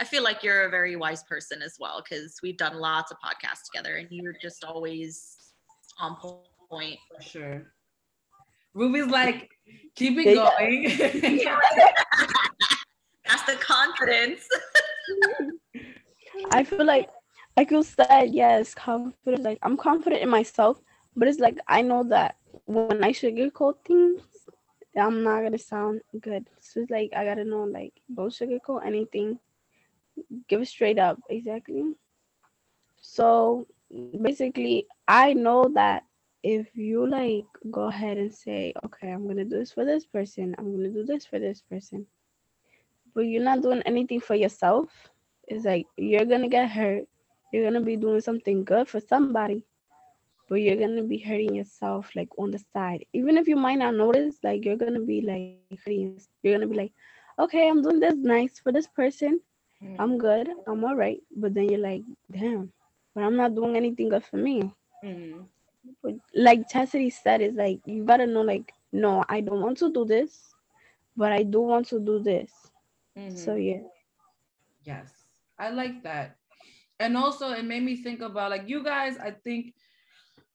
I 0.00 0.04
feel 0.04 0.22
like 0.22 0.42
you're 0.42 0.64
a 0.64 0.70
very 0.70 0.96
wise 0.96 1.22
person 1.24 1.62
as 1.62 1.76
well 1.78 2.02
because 2.02 2.38
we've 2.42 2.56
done 2.56 2.78
lots 2.78 3.12
of 3.12 3.18
podcasts 3.18 3.70
together, 3.72 3.96
and 3.96 4.08
you're 4.10 4.34
just 4.40 4.64
always 4.64 5.36
on 5.98 6.16
point. 6.70 6.98
For 7.16 7.22
sure. 7.22 7.72
Ruby's 8.74 9.06
like, 9.06 9.50
keep 9.94 10.18
it 10.18 10.34
going. 10.34 10.84
That's 13.26 13.42
the 13.44 13.56
confidence. 13.56 14.48
I 16.50 16.64
feel 16.64 16.84
like 16.84 17.08
like 17.56 17.70
you 17.70 17.82
said, 17.82 18.30
yes, 18.32 18.74
confident. 18.74 19.42
Like 19.42 19.58
I'm 19.62 19.76
confident 19.76 20.22
in 20.22 20.28
myself, 20.30 20.80
but 21.16 21.28
it's 21.28 21.38
like 21.38 21.58
I 21.68 21.82
know 21.82 22.04
that 22.08 22.36
when 22.66 23.04
I 23.04 23.12
sugarcoat 23.12 23.84
things, 23.84 24.22
I'm 24.96 25.22
not 25.22 25.42
gonna 25.42 25.58
sound 25.58 26.00
good. 26.20 26.48
So 26.60 26.80
it's 26.80 26.90
like 26.90 27.12
I 27.14 27.24
gotta 27.24 27.44
know 27.44 27.64
like 27.64 27.92
don't 28.12 28.32
sugarcoat 28.32 28.86
anything. 28.86 29.38
Give 30.48 30.62
it 30.62 30.68
straight 30.68 30.98
up, 30.98 31.18
exactly. 31.28 31.94
So 33.00 33.66
basically 34.22 34.86
I 35.06 35.34
know 35.34 35.70
that 35.74 36.04
if 36.42 36.76
you 36.76 37.06
like 37.08 37.46
go 37.70 37.82
ahead 37.88 38.18
and 38.18 38.32
say, 38.34 38.72
okay, 38.84 39.10
I'm 39.10 39.26
gonna 39.26 39.44
do 39.44 39.58
this 39.58 39.72
for 39.72 39.84
this 39.84 40.06
person, 40.06 40.54
I'm 40.58 40.72
gonna 40.74 40.90
do 40.90 41.04
this 41.04 41.26
for 41.26 41.38
this 41.38 41.62
person, 41.62 42.06
but 43.14 43.22
you're 43.22 43.42
not 43.42 43.62
doing 43.62 43.82
anything 43.84 44.20
for 44.20 44.34
yourself, 44.34 45.10
it's 45.46 45.64
like 45.64 45.86
you're 45.96 46.24
gonna 46.26 46.48
get 46.48 46.70
hurt. 46.70 47.04
You're 47.52 47.64
gonna 47.64 47.80
be 47.84 47.96
doing 47.96 48.20
something 48.20 48.64
good 48.64 48.88
for 48.88 49.00
somebody, 49.00 49.64
but 50.48 50.56
you're 50.56 50.76
gonna 50.76 51.02
be 51.04 51.18
hurting 51.18 51.54
yourself 51.54 52.14
like 52.16 52.28
on 52.38 52.50
the 52.50 52.58
side. 52.58 53.04
Even 53.12 53.36
if 53.38 53.48
you 53.48 53.56
might 53.56 53.78
not 53.78 53.94
notice, 53.94 54.38
like 54.42 54.64
you're 54.64 54.76
gonna 54.76 55.00
be 55.00 55.20
like 55.22 55.46
hurting. 55.46 55.86
You're 56.42 56.54
gonna 56.54 56.66
be 56.66 56.76
like, 56.76 56.92
okay, 57.38 57.68
I'm 57.68 57.82
doing 57.82 58.00
this 58.00 58.14
nice 58.16 58.58
for 58.58 58.72
this 58.72 58.88
person. 58.88 59.40
Mm, 59.82 59.98
I'm 59.98 60.18
good. 60.18 60.48
I'm 60.66 60.84
all 60.84 60.96
right. 60.96 61.20
But 61.34 61.54
then 61.54 61.68
you're 61.68 61.78
like, 61.80 62.02
damn, 62.30 62.72
but 63.14 63.24
I'm 63.24 63.36
not 63.36 63.54
doing 63.54 63.76
anything 63.76 64.08
good 64.08 64.24
for 64.24 64.36
me. 64.36 64.72
mhm. 65.02 65.46
Like 66.34 66.68
Chastity 66.68 67.10
said, 67.10 67.40
is 67.40 67.54
like 67.54 67.80
you 67.86 68.04
gotta 68.04 68.26
know, 68.26 68.42
like, 68.42 68.72
no, 68.92 69.24
I 69.28 69.40
don't 69.40 69.60
want 69.60 69.78
to 69.78 69.92
do 69.92 70.04
this, 70.04 70.54
but 71.16 71.32
I 71.32 71.42
do 71.42 71.60
want 71.60 71.86
to 71.88 72.00
do 72.00 72.18
this. 72.20 72.70
So 73.34 73.54
Mhm. 73.54 73.56
yeah. 73.56 73.80
Yes, 74.84 75.26
I 75.58 75.70
like 75.70 76.02
that. 76.04 76.36
And 76.98 77.16
also, 77.16 77.50
it 77.50 77.64
made 77.64 77.82
me 77.82 77.96
think 77.96 78.20
about 78.20 78.50
like 78.50 78.68
you 78.68 78.82
guys. 78.84 79.18
I 79.18 79.30
think 79.32 79.74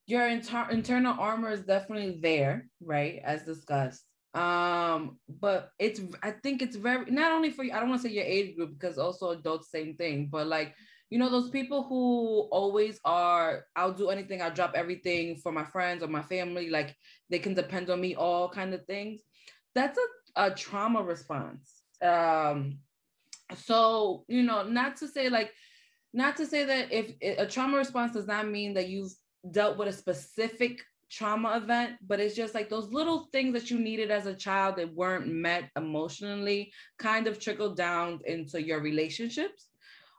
your 0.08 0.28
inter- 0.28 0.68
internal 0.72 1.16
armor 1.20 1.50
is 1.52 1.64
definitely 1.64 2.20
there, 2.22 2.70
right? 2.82 3.22
As 3.24 3.44
discussed. 3.44 4.06
Um, 4.34 5.20
but 5.28 5.72
it's 5.80 6.02
I 6.24 6.32
think 6.32 6.62
it's 6.62 6.76
very 6.76 7.10
not 7.12 7.32
only 7.32 7.50
for 7.52 7.64
you. 7.64 7.72
I 7.74 7.80
don't 7.80 7.90
want 7.90 8.02
to 8.02 8.08
say 8.08 8.14
your 8.14 8.26
age 8.26 8.56
group 8.56 8.74
because 8.80 8.98
also 8.98 9.30
adults 9.32 9.72
same 9.72 9.96
thing. 9.96 10.30
But 10.32 10.48
like 10.48 10.76
you 11.10 11.20
know 11.20 11.30
those 11.30 11.50
people 11.50 11.84
who 11.84 12.48
always 12.52 13.00
are. 13.06 13.66
I'll 13.76 13.94
do 13.94 14.10
anything. 14.10 14.42
I'll 14.42 14.54
drop 14.54 14.74
everything 14.76 15.38
for 15.38 15.52
my 15.52 15.64
friends 15.64 16.04
or 16.04 16.08
my 16.08 16.22
family. 16.24 16.70
Like 16.70 16.96
they 17.30 17.40
can 17.40 17.54
depend 17.54 17.90
on 17.90 18.02
me. 18.02 18.16
All 18.16 18.50
kind 18.50 18.74
of 18.74 18.86
things. 18.86 19.22
That's 19.74 19.98
a, 19.98 20.48
a 20.48 20.56
trauma 20.56 21.02
response. 21.02 21.84
Um, 22.02 22.80
so 23.56 24.26
you 24.28 24.44
know 24.44 24.64
not 24.64 24.98
to 24.98 25.08
say 25.08 25.30
like 25.30 25.54
not 26.14 26.36
to 26.38 26.46
say 26.46 26.66
that 26.66 26.92
if 26.92 27.14
a 27.22 27.46
trauma 27.46 27.78
response 27.78 28.14
does 28.14 28.28
not 28.28 28.48
mean 28.48 28.74
that 28.74 28.90
you've 28.90 29.14
dealt 29.52 29.78
with 29.78 29.88
a 29.88 29.94
specific 29.94 30.82
trauma 31.10 31.56
event 31.56 31.94
but 32.06 32.20
it's 32.20 32.36
just 32.36 32.54
like 32.54 32.70
those 32.70 32.92
little 32.92 33.30
things 33.32 33.54
that 33.54 33.72
you 33.72 33.80
needed 33.80 34.12
as 34.12 34.26
a 34.26 34.34
child 34.34 34.76
that 34.76 34.94
weren't 34.94 35.28
met 35.28 35.70
emotionally 35.78 36.72
kind 37.00 37.28
of 37.28 37.40
trickled 37.40 37.78
down 37.78 38.20
into 38.26 38.62
your 38.62 38.82
relationships 38.82 39.68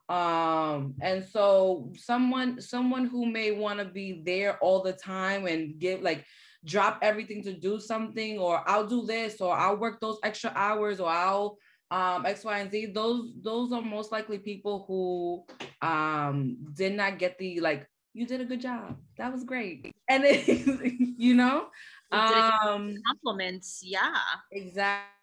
um 0.09 0.95
and 1.03 1.23
so 1.25 1.93
someone 1.95 2.61
someone 2.61 3.05
who 3.07 3.27
may 3.27 3.51
want 3.53 3.79
to 3.79 3.85
be 3.85 4.23
there 4.25 4.57
all 4.59 4.83
the 4.83 4.93
time 4.93 5.47
and 5.47 5.79
give 5.79 6.01
like 6.01 6.25
drop 6.65 6.99
everything 7.03 7.43
to 7.43 7.53
do 7.53 7.79
something 7.79 8.39
or 8.39 8.63
i'll 8.67 8.87
do 8.87 9.05
this 9.05 9.41
or 9.41 9.55
i'll 9.55 9.77
work 9.77 10.01
those 10.01 10.19
extra 10.25 10.51
hours 10.55 10.99
or 10.99 11.09
i'll 11.11 11.59
um 11.91 12.25
x 12.27 12.45
y 12.45 12.59
and 12.59 12.71
z 12.71 12.87
those 12.87 13.33
those 13.43 13.73
are 13.73 13.83
most 13.83 14.11
likely 14.13 14.39
people 14.39 14.85
who 14.89 15.45
um 15.87 16.57
did 16.75 16.95
not 16.95 17.19
get 17.19 17.39
the 17.39 17.61
like 17.61 17.87
you 18.15 18.27
did 18.27 18.41
a 18.41 18.45
good 18.45 18.61
job 18.61 18.97
that 19.19 19.31
was 19.33 19.45
great 19.45 19.93
and 20.09 20.25
it, 20.25 20.49
you 21.19 21.35
know 21.35 21.69
You 22.11 22.21
did 22.27 22.37
it. 22.39 22.55
um 22.55 22.95
Compliments, 23.07 23.81
yeah. 23.85 24.17
exactly 24.51 25.15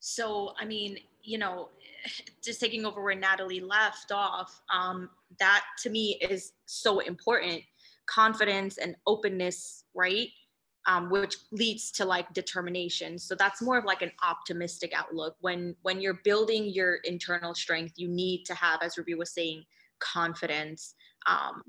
So, 0.00 0.54
I 0.58 0.64
mean, 0.64 0.98
you 1.22 1.38
know, 1.38 1.68
just 2.42 2.60
taking 2.60 2.86
over 2.86 3.02
where 3.02 3.14
Natalie 3.14 3.60
left 3.60 4.12
off, 4.12 4.60
um, 4.72 5.10
that 5.38 5.64
to 5.82 5.90
me 5.90 6.18
is 6.20 6.52
so 6.66 7.00
important. 7.00 7.62
Confidence 8.06 8.78
and 8.78 8.96
openness, 9.06 9.84
right? 9.94 10.28
Um, 10.86 11.10
which 11.10 11.36
leads 11.52 11.90
to 11.92 12.04
like 12.04 12.32
determination. 12.32 13.18
So 13.18 13.34
that's 13.34 13.60
more 13.60 13.78
of 13.78 13.84
like 13.84 14.02
an 14.02 14.12
optimistic 14.26 14.92
outlook. 14.94 15.36
When 15.40 15.76
when 15.82 16.00
you're 16.00 16.20
building 16.24 16.66
your 16.66 16.96
internal 17.04 17.54
strength, 17.54 17.94
you 17.96 18.08
need 18.08 18.44
to 18.44 18.54
have, 18.54 18.80
as 18.82 18.96
Ruby 18.96 19.14
was 19.14 19.32
saying, 19.32 19.64
confidence. 20.00 20.94
Um, 21.26 21.62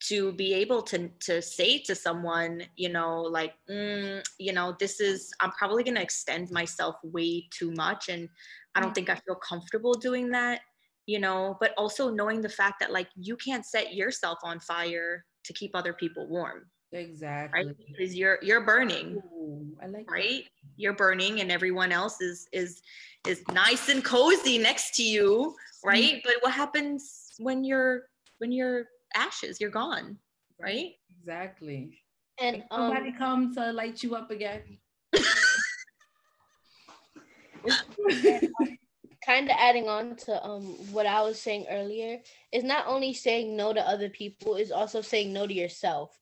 to 0.00 0.32
be 0.32 0.52
able 0.52 0.82
to 0.82 1.08
to 1.20 1.40
say 1.40 1.78
to 1.78 1.94
someone 1.94 2.62
you 2.76 2.88
know 2.88 3.22
like 3.22 3.54
mm, 3.70 4.22
you 4.38 4.52
know 4.52 4.76
this 4.78 5.00
is 5.00 5.32
i'm 5.40 5.50
probably 5.52 5.82
going 5.82 5.94
to 5.94 6.02
extend 6.02 6.50
myself 6.50 6.96
way 7.02 7.46
too 7.50 7.72
much 7.72 8.08
and 8.08 8.28
i 8.76 8.80
don't 8.80 8.94
think 8.94 9.10
i 9.10 9.14
feel 9.26 9.36
comfortable 9.36 9.94
doing 9.94 10.30
that 10.30 10.60
you 11.06 11.18
know 11.18 11.56
but 11.60 11.72
also 11.76 12.10
knowing 12.10 12.40
the 12.40 12.48
fact 12.48 12.76
that 12.80 12.92
like 12.92 13.08
you 13.16 13.36
can't 13.36 13.64
set 13.64 13.94
yourself 13.94 14.38
on 14.42 14.60
fire 14.60 15.24
to 15.44 15.52
keep 15.52 15.70
other 15.74 15.92
people 15.92 16.28
warm 16.28 16.64
exactly. 16.92 17.66
Right 17.66 17.76
because 17.88 18.14
you're 18.14 18.38
you're 18.42 18.64
burning 18.64 19.16
Ooh, 19.16 19.76
i 19.82 19.86
like 19.86 20.06
that. 20.06 20.12
right? 20.12 20.44
You're 20.76 20.94
burning 20.94 21.40
and 21.40 21.50
everyone 21.50 21.92
else 21.92 22.20
is 22.20 22.48
is 22.52 22.80
is 23.26 23.42
nice 23.52 23.88
and 23.88 24.04
cozy 24.04 24.58
next 24.58 24.94
to 24.96 25.02
you 25.02 25.54
right? 25.84 26.20
But 26.24 26.34
what 26.40 26.52
happens 26.52 27.34
when 27.38 27.64
you're 27.64 28.04
when 28.38 28.50
you're 28.52 28.86
ashes 29.14 29.60
you're 29.60 29.70
gone 29.70 30.18
right? 30.58 30.92
Exactly. 31.20 31.98
And 32.40 32.64
um, 32.70 32.92
somebody 32.92 33.12
come 33.12 33.54
to 33.54 33.72
light 33.72 34.02
you 34.02 34.14
up 34.14 34.30
again 34.30 34.78
kind 39.24 39.50
of 39.50 39.56
adding 39.58 39.88
on 39.88 40.14
to 40.16 40.44
um 40.44 40.62
what 40.92 41.06
I 41.06 41.22
was 41.22 41.40
saying 41.40 41.66
earlier 41.70 42.18
is 42.52 42.62
not 42.64 42.86
only 42.86 43.12
saying 43.12 43.56
no 43.56 43.72
to 43.72 43.80
other 43.80 44.08
people, 44.08 44.56
is 44.56 44.70
also 44.70 45.00
saying 45.00 45.32
no 45.32 45.46
to 45.46 45.54
yourself. 45.54 46.18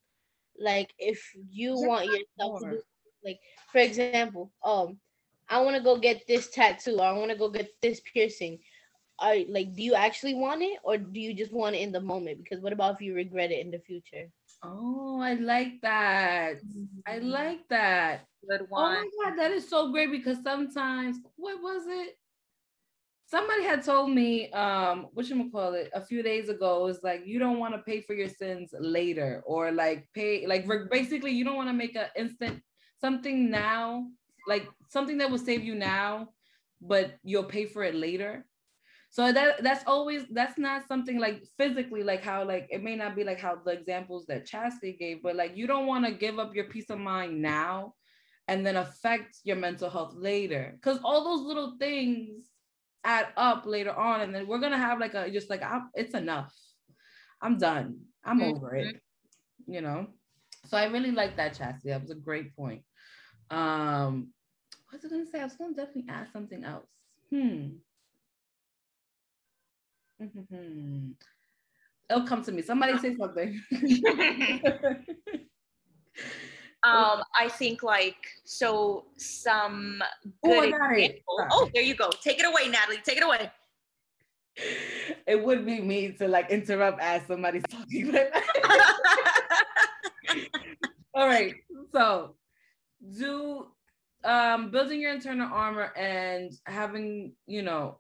Like 0.59 0.93
if 0.99 1.21
you 1.51 1.77
There's 1.81 1.89
want 1.89 2.07
yourself 2.09 2.59
to 2.61 2.67
do 2.67 2.83
like 3.25 3.41
for 3.73 3.79
example, 3.81 4.43
um 4.65 4.99
I 5.49 5.61
want 5.61 5.77
to 5.77 5.83
go 5.83 5.99
get 5.99 6.27
this 6.27 6.51
tattoo 6.51 6.99
or 6.99 7.05
I 7.05 7.13
want 7.13 7.31
to 7.31 7.37
go 7.37 7.49
get 7.49 7.71
this 7.83 8.01
piercing. 8.01 8.59
Are 9.19 9.37
like 9.49 9.75
do 9.75 9.83
you 9.83 9.95
actually 9.95 10.35
want 10.35 10.63
it 10.63 10.79
or 10.85 10.99
do 10.99 11.21
you 11.21 11.35
just 11.35 11.53
want 11.53 11.77
it 11.77 11.81
in 11.81 11.93
the 11.93 12.01
moment? 12.01 12.39
Because 12.43 12.61
what 12.61 12.73
about 12.73 12.95
if 12.97 13.01
you 13.03 13.15
regret 13.15 13.51
it 13.53 13.65
in 13.65 13.71
the 13.71 13.79
future? 13.79 14.31
Oh 14.65 15.21
i 15.21 15.35
like 15.35 15.81
that 15.83 16.57
i 17.07 17.19
like 17.19 17.61
that 17.69 18.27
good 18.49 18.63
Oh 18.63 18.67
one 18.69 18.95
my 18.95 19.31
god, 19.31 19.39
that 19.39 19.51
is 19.53 19.69
so 19.69 19.91
great 19.93 20.11
because 20.11 20.43
sometimes 20.43 21.19
what 21.37 21.63
was 21.63 21.85
it? 21.87 22.17
Somebody 23.27 23.65
had 23.65 23.83
told 23.83 24.11
me, 24.11 24.51
um, 24.53 25.09
what 25.15 25.29
you 25.29 25.51
call 25.51 25.75
it, 25.75 25.91
a 25.95 26.01
few 26.01 26.23
days 26.23 26.49
ago, 26.49 26.85
was 26.85 27.03
like 27.03 27.23
you 27.27 27.39
don't 27.39 27.59
want 27.59 27.75
to 27.75 27.81
pay 27.81 28.01
for 28.01 28.15
your 28.15 28.29
sins 28.29 28.75
later, 28.79 29.43
or 29.47 29.73
like 29.73 30.07
pay, 30.15 30.47
like 30.47 30.67
basically 30.91 31.33
you 31.33 31.45
don't 31.45 31.57
want 31.57 31.69
to 31.69 31.73
make 31.73 31.97
an 31.97 32.09
instant 32.17 32.63
something 33.01 33.51
now, 33.51 34.07
like 34.47 34.69
something 34.89 35.19
that 35.19 35.31
will 35.31 35.39
save 35.39 35.65
you 35.65 35.75
now, 35.75 36.29
but 36.81 37.15
you'll 37.25 37.45
pay 37.45 37.65
for 37.67 37.83
it 37.83 37.95
later. 37.95 38.45
So 39.15 39.31
that 39.31 39.63
that's 39.63 39.85
always 39.87 40.25
that's 40.33 40.59
not 40.59 40.89
something 40.89 41.21
like 41.21 41.45
physically 41.57 42.03
like 42.03 42.25
how 42.25 42.45
like 42.45 42.67
it 42.69 42.83
may 42.83 42.97
not 42.97 43.15
be 43.15 43.23
like 43.23 43.39
how 43.39 43.55
the 43.65 43.71
examples 43.71 44.27
that 44.27 44.45
Chastity 44.45 44.97
gave, 44.99 45.23
but 45.23 45.37
like 45.37 45.57
you 45.57 45.69
don't 45.69 45.87
want 45.87 46.05
to 46.05 46.11
give 46.11 46.41
up 46.41 46.53
your 46.53 46.65
peace 46.65 46.91
of 46.91 46.99
mind 46.99 47.41
now 47.41 47.95
and 48.49 48.67
then 48.67 48.75
affect 48.75 49.37
your 49.45 49.55
mental 49.55 49.89
health 49.89 50.15
later 50.17 50.73
because 50.75 50.99
all 51.05 51.23
those 51.23 51.47
little 51.47 51.77
things 51.79 52.51
add 53.05 53.29
up 53.37 53.67
later 53.67 53.93
on 53.93 54.23
and 54.23 54.35
then 54.35 54.49
we're 54.49 54.59
gonna 54.59 54.77
have 54.77 54.99
like 54.99 55.15
a 55.15 55.31
just 55.31 55.49
like 55.49 55.63
I, 55.63 55.83
it's 55.95 56.15
enough 56.15 56.53
I'm 57.41 57.57
done. 57.57 58.01
I'm 58.25 58.41
Mhm. 58.41 58.57
over 58.57 58.75
it. 58.75 59.01
You 59.69 59.81
know. 59.81 60.09
So 60.67 60.77
I 60.77 60.87
really 60.87 61.13
like 61.13 61.37
that, 61.37 61.55
Chastity. 61.55 61.91
That 61.91 62.01
was 62.01 62.11
a 62.11 62.17
great 62.17 62.57
point. 62.57 62.83
Um, 63.49 64.33
what 64.91 65.01
was 65.01 65.05
I 65.05 65.09
gonna 65.15 65.27
say? 65.27 65.41
I 65.41 65.45
was 65.45 65.55
gonna 65.55 65.75
definitely 65.75 66.07
ask 66.09 66.33
something 66.33 66.65
else. 66.65 66.89
Hmm. 67.31 67.77
Hmm. 70.21 71.11
It'll 72.11 72.27
come 72.27 72.43
to 72.45 72.53
me. 72.53 72.63
Somebody 72.63 72.99
say 72.99 73.17
something. 73.17 73.61
um, 76.85 77.23
I 77.39 77.49
think 77.49 77.83
like 77.83 78.17
so 78.45 79.07
some 79.17 80.03
Oh, 80.45 80.61
good 80.61 80.71
got 80.73 80.93
example- 80.93 81.47
Oh, 81.51 81.71
there 81.75 81.83
you 81.83 81.95
go. 81.95 82.11
Take 82.23 82.39
it 82.39 82.47
away, 82.47 82.69
Natalie. 82.69 82.99
Take 83.05 83.19
it 83.19 83.25
away. 83.25 83.51
it 85.27 85.43
would 85.43 85.67
be 85.67 85.81
me 85.81 86.13
to 86.13 86.29
like 86.29 86.51
interrupt 86.51 87.01
as 87.01 87.27
somebody's 87.27 87.65
talking. 87.71 88.13
But 88.13 88.33
all 91.15 91.27
right. 91.27 91.55
So 91.93 92.37
do 93.19 93.67
um 94.25 94.71
building 94.71 95.01
your 95.01 95.13
internal 95.13 95.49
armor 95.53 95.93
and 95.97 96.53
having, 96.67 97.33
you 97.47 97.63
know, 97.63 97.99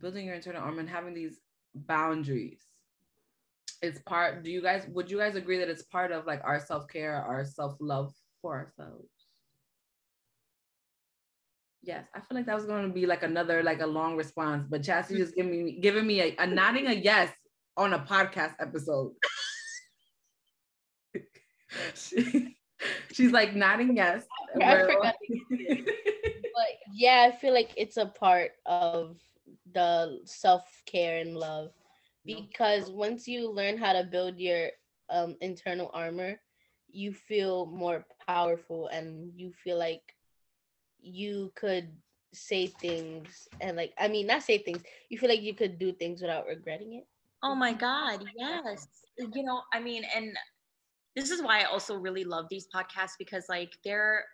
building 0.00 0.26
your 0.26 0.34
internal 0.34 0.62
armor 0.62 0.80
and 0.80 0.88
having 0.88 1.14
these 1.14 1.38
boundaries. 1.74 2.60
It's 3.80 4.00
part, 4.00 4.44
do 4.44 4.50
you 4.50 4.62
guys 4.62 4.86
would 4.88 5.10
you 5.10 5.18
guys 5.18 5.34
agree 5.34 5.58
that 5.58 5.68
it's 5.68 5.82
part 5.82 6.12
of 6.12 6.26
like 6.26 6.40
our 6.44 6.60
self-care, 6.60 7.16
our 7.16 7.44
self-love 7.44 8.12
for 8.40 8.54
ourselves? 8.56 9.08
Yes, 11.82 12.06
I 12.14 12.20
feel 12.20 12.36
like 12.36 12.46
that 12.46 12.54
was 12.54 12.64
going 12.64 12.86
to 12.86 12.92
be 12.94 13.06
like 13.06 13.24
another 13.24 13.62
like 13.64 13.80
a 13.80 13.86
long 13.86 14.16
response, 14.16 14.66
but 14.70 14.84
Chastity 14.84 15.18
just 15.18 15.34
giving 15.34 15.64
me 15.64 15.80
giving 15.80 16.06
me 16.06 16.20
a, 16.20 16.36
a 16.38 16.46
nodding 16.46 16.86
a 16.86 16.92
yes 16.92 17.32
on 17.76 17.92
a 17.92 17.98
podcast 18.00 18.54
episode. 18.60 19.12
She- 21.94 22.56
she's 23.12 23.32
like 23.32 23.54
nodding 23.54 23.96
yes. 23.96 24.24
I 24.62 24.82
forgot 24.82 25.14
But 26.54 26.68
yeah, 26.94 27.30
I 27.32 27.36
feel 27.36 27.54
like 27.54 27.72
it's 27.76 27.96
a 27.96 28.06
part 28.06 28.52
of 28.66 29.16
the 29.74 30.20
self 30.24 30.82
care 30.86 31.18
and 31.18 31.36
love 31.36 31.70
because 32.24 32.90
once 32.90 33.26
you 33.26 33.50
learn 33.50 33.76
how 33.76 33.92
to 33.92 34.04
build 34.04 34.38
your 34.38 34.68
um, 35.10 35.36
internal 35.40 35.90
armor, 35.92 36.40
you 36.88 37.12
feel 37.12 37.66
more 37.66 38.04
powerful 38.26 38.88
and 38.88 39.32
you 39.34 39.52
feel 39.64 39.78
like 39.78 40.02
you 41.00 41.52
could 41.56 41.88
say 42.34 42.66
things 42.66 43.48
and 43.60 43.76
like 43.76 43.92
I 43.98 44.08
mean 44.08 44.26
not 44.26 44.42
say 44.42 44.58
things. 44.58 44.82
You 45.08 45.18
feel 45.18 45.28
like 45.28 45.42
you 45.42 45.54
could 45.54 45.78
do 45.78 45.92
things 45.92 46.22
without 46.22 46.46
regretting 46.46 46.94
it. 46.94 47.06
Oh 47.42 47.54
my 47.54 47.72
God, 47.72 48.24
yes. 48.36 48.86
You 49.18 49.42
know, 49.42 49.62
I 49.74 49.80
mean, 49.80 50.04
and 50.14 50.36
this 51.16 51.30
is 51.30 51.42
why 51.42 51.60
I 51.60 51.64
also 51.64 51.96
really 51.96 52.24
love 52.24 52.46
these 52.50 52.68
podcasts 52.74 53.18
because 53.18 53.46
like 53.48 53.72
they're 53.84 54.24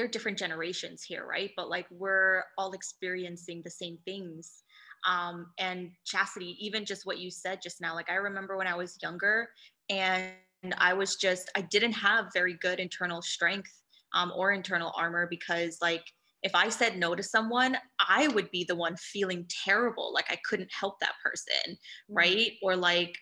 they're 0.00 0.08
different 0.08 0.38
generations 0.38 1.02
here, 1.02 1.26
right? 1.28 1.50
But 1.58 1.68
like 1.68 1.84
we're 1.90 2.44
all 2.56 2.72
experiencing 2.72 3.60
the 3.62 3.70
same 3.70 3.98
things. 4.06 4.62
Um, 5.06 5.48
and 5.58 5.90
chastity, 6.06 6.56
even 6.58 6.86
just 6.86 7.04
what 7.04 7.18
you 7.18 7.30
said 7.30 7.60
just 7.62 7.82
now, 7.82 7.94
like 7.94 8.08
I 8.10 8.14
remember 8.14 8.56
when 8.56 8.66
I 8.66 8.74
was 8.74 8.96
younger 9.02 9.50
and 9.90 10.32
I 10.78 10.94
was 10.94 11.16
just 11.16 11.50
I 11.54 11.60
didn't 11.60 11.92
have 11.92 12.32
very 12.32 12.54
good 12.54 12.80
internal 12.80 13.20
strength 13.20 13.70
um, 14.14 14.32
or 14.34 14.52
internal 14.52 14.90
armor 14.96 15.26
because 15.28 15.76
like 15.82 16.04
if 16.42 16.54
I 16.54 16.70
said 16.70 16.96
no 16.96 17.14
to 17.14 17.22
someone, 17.22 17.76
I 18.08 18.28
would 18.28 18.50
be 18.50 18.64
the 18.64 18.76
one 18.76 18.96
feeling 18.96 19.44
terrible, 19.66 20.14
like 20.14 20.32
I 20.32 20.38
couldn't 20.48 20.70
help 20.72 20.98
that 21.00 21.12
person, 21.22 21.76
right? 22.08 22.52
Or 22.62 22.74
like 22.74 23.14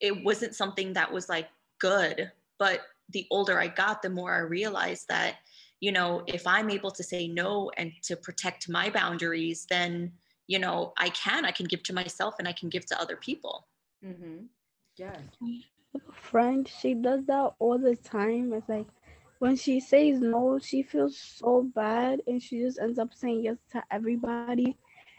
it 0.00 0.22
wasn't 0.22 0.54
something 0.54 0.92
that 0.92 1.12
was 1.12 1.28
like 1.28 1.48
good. 1.80 2.30
But 2.56 2.82
the 3.10 3.26
older 3.30 3.60
I 3.60 3.68
got, 3.68 4.02
the 4.02 4.10
more 4.10 4.34
I 4.34 4.38
realized 4.38 5.06
that, 5.08 5.36
you 5.80 5.92
know, 5.92 6.22
if 6.26 6.46
I'm 6.46 6.70
able 6.70 6.90
to 6.90 7.02
say 7.02 7.28
no 7.28 7.70
and 7.76 7.92
to 8.02 8.16
protect 8.16 8.68
my 8.68 8.90
boundaries, 8.90 9.66
then, 9.68 10.12
you 10.46 10.58
know, 10.58 10.92
I 10.98 11.10
can, 11.10 11.44
I 11.44 11.50
can 11.50 11.66
give 11.66 11.82
to 11.84 11.92
myself 11.92 12.36
and 12.38 12.48
I 12.48 12.52
can 12.52 12.68
give 12.68 12.86
to 12.86 13.00
other 13.00 13.16
people. 13.16 13.66
Mm-hmm. 14.04 14.44
Yes. 14.96 15.20
friend, 16.12 16.68
she 16.80 16.94
does 16.94 17.24
that 17.26 17.52
all 17.58 17.78
the 17.78 17.96
time. 17.96 18.52
It's 18.52 18.68
like 18.68 18.86
when 19.38 19.56
she 19.56 19.80
says 19.80 20.20
no, 20.20 20.58
she 20.58 20.82
feels 20.82 21.18
so 21.18 21.70
bad 21.74 22.22
and 22.26 22.42
she 22.42 22.60
just 22.60 22.78
ends 22.78 22.98
up 22.98 23.12
saying 23.14 23.44
yes 23.44 23.58
to 23.72 23.82
everybody. 23.90 24.76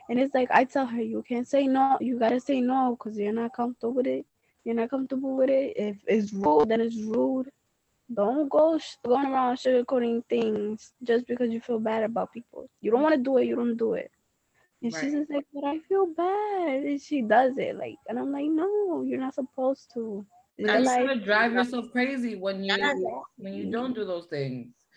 And 0.09 0.19
it's 0.19 0.33
like 0.33 0.49
I 0.51 0.63
tell 0.63 0.85
her, 0.85 1.01
you 1.01 1.23
can't 1.27 1.47
say 1.47 1.67
no. 1.67 1.97
You 2.01 2.17
gotta 2.17 2.39
say 2.39 2.61
no 2.61 2.97
because 2.97 3.17
you're 3.17 3.33
not 3.33 3.53
comfortable 3.53 3.93
with 3.93 4.07
it. 4.07 4.25
You're 4.63 4.75
not 4.75 4.89
comfortable 4.89 5.35
with 5.35 5.49
it. 5.49 5.73
If 5.75 5.97
it's 6.07 6.33
rude, 6.33 6.69
then 6.69 6.81
it's 6.81 6.97
rude. 6.97 7.51
Don't 8.13 8.49
go 8.49 8.77
sh- 8.77 8.97
going 9.05 9.25
around 9.27 9.55
sugarcoating 9.57 10.23
things 10.29 10.93
just 11.03 11.27
because 11.27 11.49
you 11.51 11.59
feel 11.59 11.79
bad 11.79 12.03
about 12.03 12.31
people. 12.31 12.69
You 12.81 12.91
don't 12.91 13.01
want 13.03 13.15
to 13.15 13.21
do 13.21 13.37
it. 13.37 13.45
You 13.45 13.55
don't 13.55 13.77
do 13.77 13.93
it. 13.93 14.11
And 14.83 14.93
she's 14.93 15.13
just 15.13 15.29
like, 15.31 15.45
but 15.53 15.65
I 15.65 15.79
feel 15.79 16.07
bad. 16.07 16.83
And 16.83 17.01
she 17.01 17.21
does 17.21 17.57
it. 17.57 17.75
Like, 17.77 17.97
and 18.07 18.19
I'm 18.19 18.31
like, 18.31 18.47
no, 18.47 19.03
you're 19.03 19.19
not 19.19 19.33
supposed 19.35 19.91
to. 19.93 20.25
It's 20.57 20.73
And 20.73 20.83
you're 20.83 20.83
life. 20.83 21.07
gonna 21.07 21.23
drive 21.23 21.53
yourself 21.53 21.91
crazy 21.91 22.35
when 22.35 22.63
you 22.63 23.21
when 23.37 23.53
you 23.53 23.65
don't 23.69 23.93
do 23.93 24.05
those 24.05 24.25
things. 24.27 24.87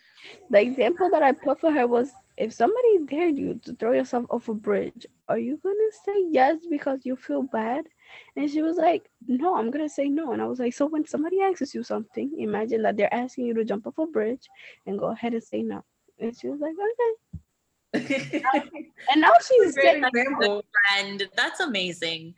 The 0.51 0.61
example 0.61 1.11
that 1.11 1.23
I 1.23 1.33
put 1.33 1.61
for 1.61 1.71
her 1.73 1.87
was 1.87 2.13
if 2.37 2.53
somebody 2.53 2.99
dared 3.07 3.39
you 3.39 3.61
to 3.65 3.75
throw 3.75 3.93
yourself 3.93 4.27
off 4.31 4.49
a 4.49 4.55
bridge, 4.55 5.01
are 5.29 5.39
you 5.39 5.57
gonna 5.63 5.91
say 6.05 6.17
yes 6.31 6.67
because 6.69 7.05
you 7.05 7.17
feel 7.17 7.43
bad? 7.43 7.87
And 8.37 8.51
she 8.51 8.63
was 8.63 8.77
like, 8.77 9.11
No, 9.27 9.57
I'm 9.57 9.71
gonna 9.71 9.89
say 9.89 10.09
no. 10.09 10.33
And 10.33 10.43
I 10.43 10.47
was 10.47 10.59
like, 10.59 10.75
So 10.75 10.87
when 10.87 11.07
somebody 11.07 11.41
asks 11.41 11.75
you 11.75 11.83
something, 11.83 12.33
imagine 12.39 12.83
that 12.83 12.97
they're 12.97 13.13
asking 13.13 13.47
you 13.47 13.55
to 13.55 13.65
jump 13.65 13.87
off 13.87 13.99
a 13.99 14.07
bridge 14.07 14.49
and 14.87 14.99
go 14.99 15.07
ahead 15.07 15.35
and 15.35 15.43
say 15.43 15.63
no. 15.63 15.85
And 16.19 16.37
she 16.37 16.49
was 16.49 16.61
like, 16.61 16.75
Okay. 17.95 18.43
And 19.11 19.21
now 19.21 19.33
she's 19.47 19.75
Great 19.75 19.85
getting 19.85 20.05
example. 20.05 20.63
And 20.97 21.29
that's 21.37 21.61
amazing. 21.61 22.35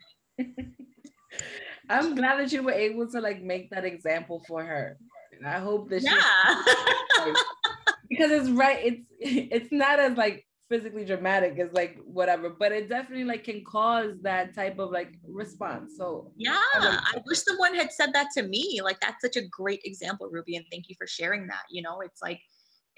I'm 1.88 2.14
glad 2.14 2.38
that 2.40 2.52
you 2.52 2.62
were 2.62 2.72
able 2.72 3.06
to 3.10 3.20
like 3.20 3.42
make 3.42 3.70
that 3.70 3.84
example 3.84 4.42
for 4.48 4.64
her. 4.64 4.96
And 5.36 5.46
I 5.46 5.58
hope 5.58 5.90
that 5.90 6.02
she 6.02 6.08
Yeah. 6.08 7.32
because 8.08 8.30
it's 8.30 8.50
right, 8.50 8.78
it's 8.82 9.04
it's 9.20 9.72
not 9.72 9.98
as 9.98 10.16
like 10.16 10.46
physically 10.72 11.04
dramatic 11.04 11.58
is 11.58 11.70
like 11.74 11.98
whatever, 12.06 12.48
but 12.48 12.72
it 12.72 12.88
definitely 12.88 13.24
like 13.24 13.44
can 13.44 13.62
cause 13.62 14.14
that 14.22 14.54
type 14.54 14.78
of 14.78 14.90
like 14.90 15.12
response. 15.28 15.92
So 15.98 16.32
Yeah, 16.38 16.56
I 16.62 17.20
wish 17.26 17.42
someone 17.42 17.74
had 17.74 17.92
said 17.92 18.14
that 18.14 18.28
to 18.38 18.44
me. 18.44 18.80
Like 18.82 18.98
that's 19.00 19.20
such 19.20 19.36
a 19.36 19.46
great 19.48 19.82
example, 19.84 20.30
Ruby, 20.32 20.56
and 20.56 20.64
thank 20.72 20.88
you 20.88 20.94
for 20.96 21.06
sharing 21.06 21.46
that. 21.48 21.64
You 21.70 21.82
know, 21.82 22.00
it's 22.00 22.22
like 22.22 22.40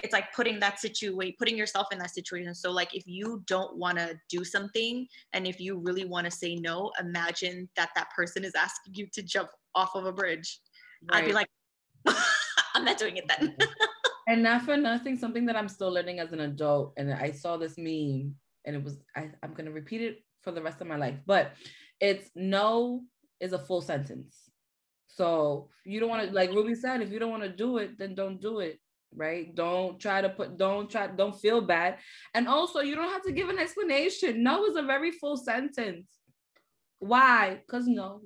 it's 0.04 0.12
like 0.12 0.32
putting 0.32 0.60
that 0.60 0.78
situation, 0.78 1.34
putting 1.36 1.56
yourself 1.56 1.88
in 1.90 1.98
that 1.98 2.14
situation. 2.14 2.54
So 2.54 2.70
like 2.70 2.94
if 2.94 3.08
you 3.08 3.42
don't 3.48 3.76
want 3.76 3.98
to 3.98 4.14
do 4.28 4.44
something 4.44 5.08
and 5.32 5.44
if 5.44 5.58
you 5.58 5.80
really 5.80 6.04
want 6.04 6.26
to 6.26 6.30
say 6.30 6.54
no, 6.54 6.92
imagine 7.00 7.68
that 7.74 7.90
that 7.96 8.06
person 8.14 8.44
is 8.44 8.52
asking 8.54 8.94
you 8.94 9.08
to 9.14 9.22
jump 9.22 9.48
off 9.74 9.96
of 9.96 10.06
a 10.06 10.12
bridge. 10.12 10.60
I'd 11.10 11.26
be 11.26 11.32
like, 11.32 11.48
I'm 12.74 12.84
not 12.84 12.98
doing 12.98 13.16
it 13.16 13.24
then. 13.26 13.56
And 14.26 14.42
not 14.42 14.62
for 14.62 14.76
nothing, 14.76 15.18
something 15.18 15.46
that 15.46 15.56
I'm 15.56 15.68
still 15.68 15.92
learning 15.92 16.20
as 16.20 16.32
an 16.32 16.40
adult. 16.40 16.94
And 16.96 17.12
I 17.12 17.30
saw 17.30 17.56
this 17.56 17.76
meme 17.76 18.34
and 18.64 18.76
it 18.76 18.82
was, 18.82 18.98
I, 19.16 19.30
I'm 19.42 19.52
going 19.52 19.66
to 19.66 19.72
repeat 19.72 20.00
it 20.00 20.24
for 20.42 20.50
the 20.50 20.62
rest 20.62 20.80
of 20.80 20.86
my 20.86 20.96
life, 20.96 21.16
but 21.26 21.52
it's 22.00 22.30
no 22.34 23.02
is 23.40 23.52
a 23.52 23.58
full 23.58 23.80
sentence. 23.80 24.50
So 25.06 25.68
you 25.84 26.00
don't 26.00 26.08
want 26.08 26.28
to, 26.28 26.34
like 26.34 26.50
Ruby 26.50 26.74
said, 26.74 27.00
if 27.00 27.12
you 27.12 27.18
don't 27.18 27.30
want 27.30 27.42
to 27.42 27.48
do 27.48 27.78
it, 27.78 27.98
then 27.98 28.14
don't 28.14 28.40
do 28.40 28.60
it. 28.60 28.80
Right. 29.16 29.54
Don't 29.54 30.00
try 30.00 30.20
to 30.22 30.28
put, 30.28 30.58
don't 30.58 30.90
try, 30.90 31.06
don't 31.06 31.38
feel 31.38 31.60
bad. 31.60 31.98
And 32.34 32.48
also, 32.48 32.80
you 32.80 32.96
don't 32.96 33.10
have 33.10 33.22
to 33.22 33.32
give 33.32 33.48
an 33.48 33.60
explanation. 33.60 34.42
No 34.42 34.64
is 34.64 34.76
a 34.76 34.82
very 34.82 35.12
full 35.12 35.36
sentence. 35.36 36.08
Why? 36.98 37.60
Because 37.64 37.86
no. 37.86 38.22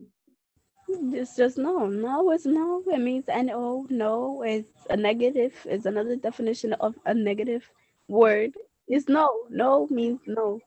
It's 0.89 1.37
just 1.37 1.59
no. 1.59 1.87
No 1.87 2.31
is 2.33 2.47
no. 2.47 2.83
It 2.87 2.99
means 3.01 3.25
no. 3.29 3.87
No 3.91 4.43
is 4.43 4.67
a 4.91 4.97
negative. 4.97 5.55
Is 5.71 5.87
another 5.87 6.17
definition 6.17 6.73
of 6.75 6.95
a 7.07 7.15
negative 7.15 7.71
word. 8.09 8.53
It's 8.89 9.09
no. 9.09 9.29
No 9.51 9.87
means 9.91 10.21
no. 10.27 10.61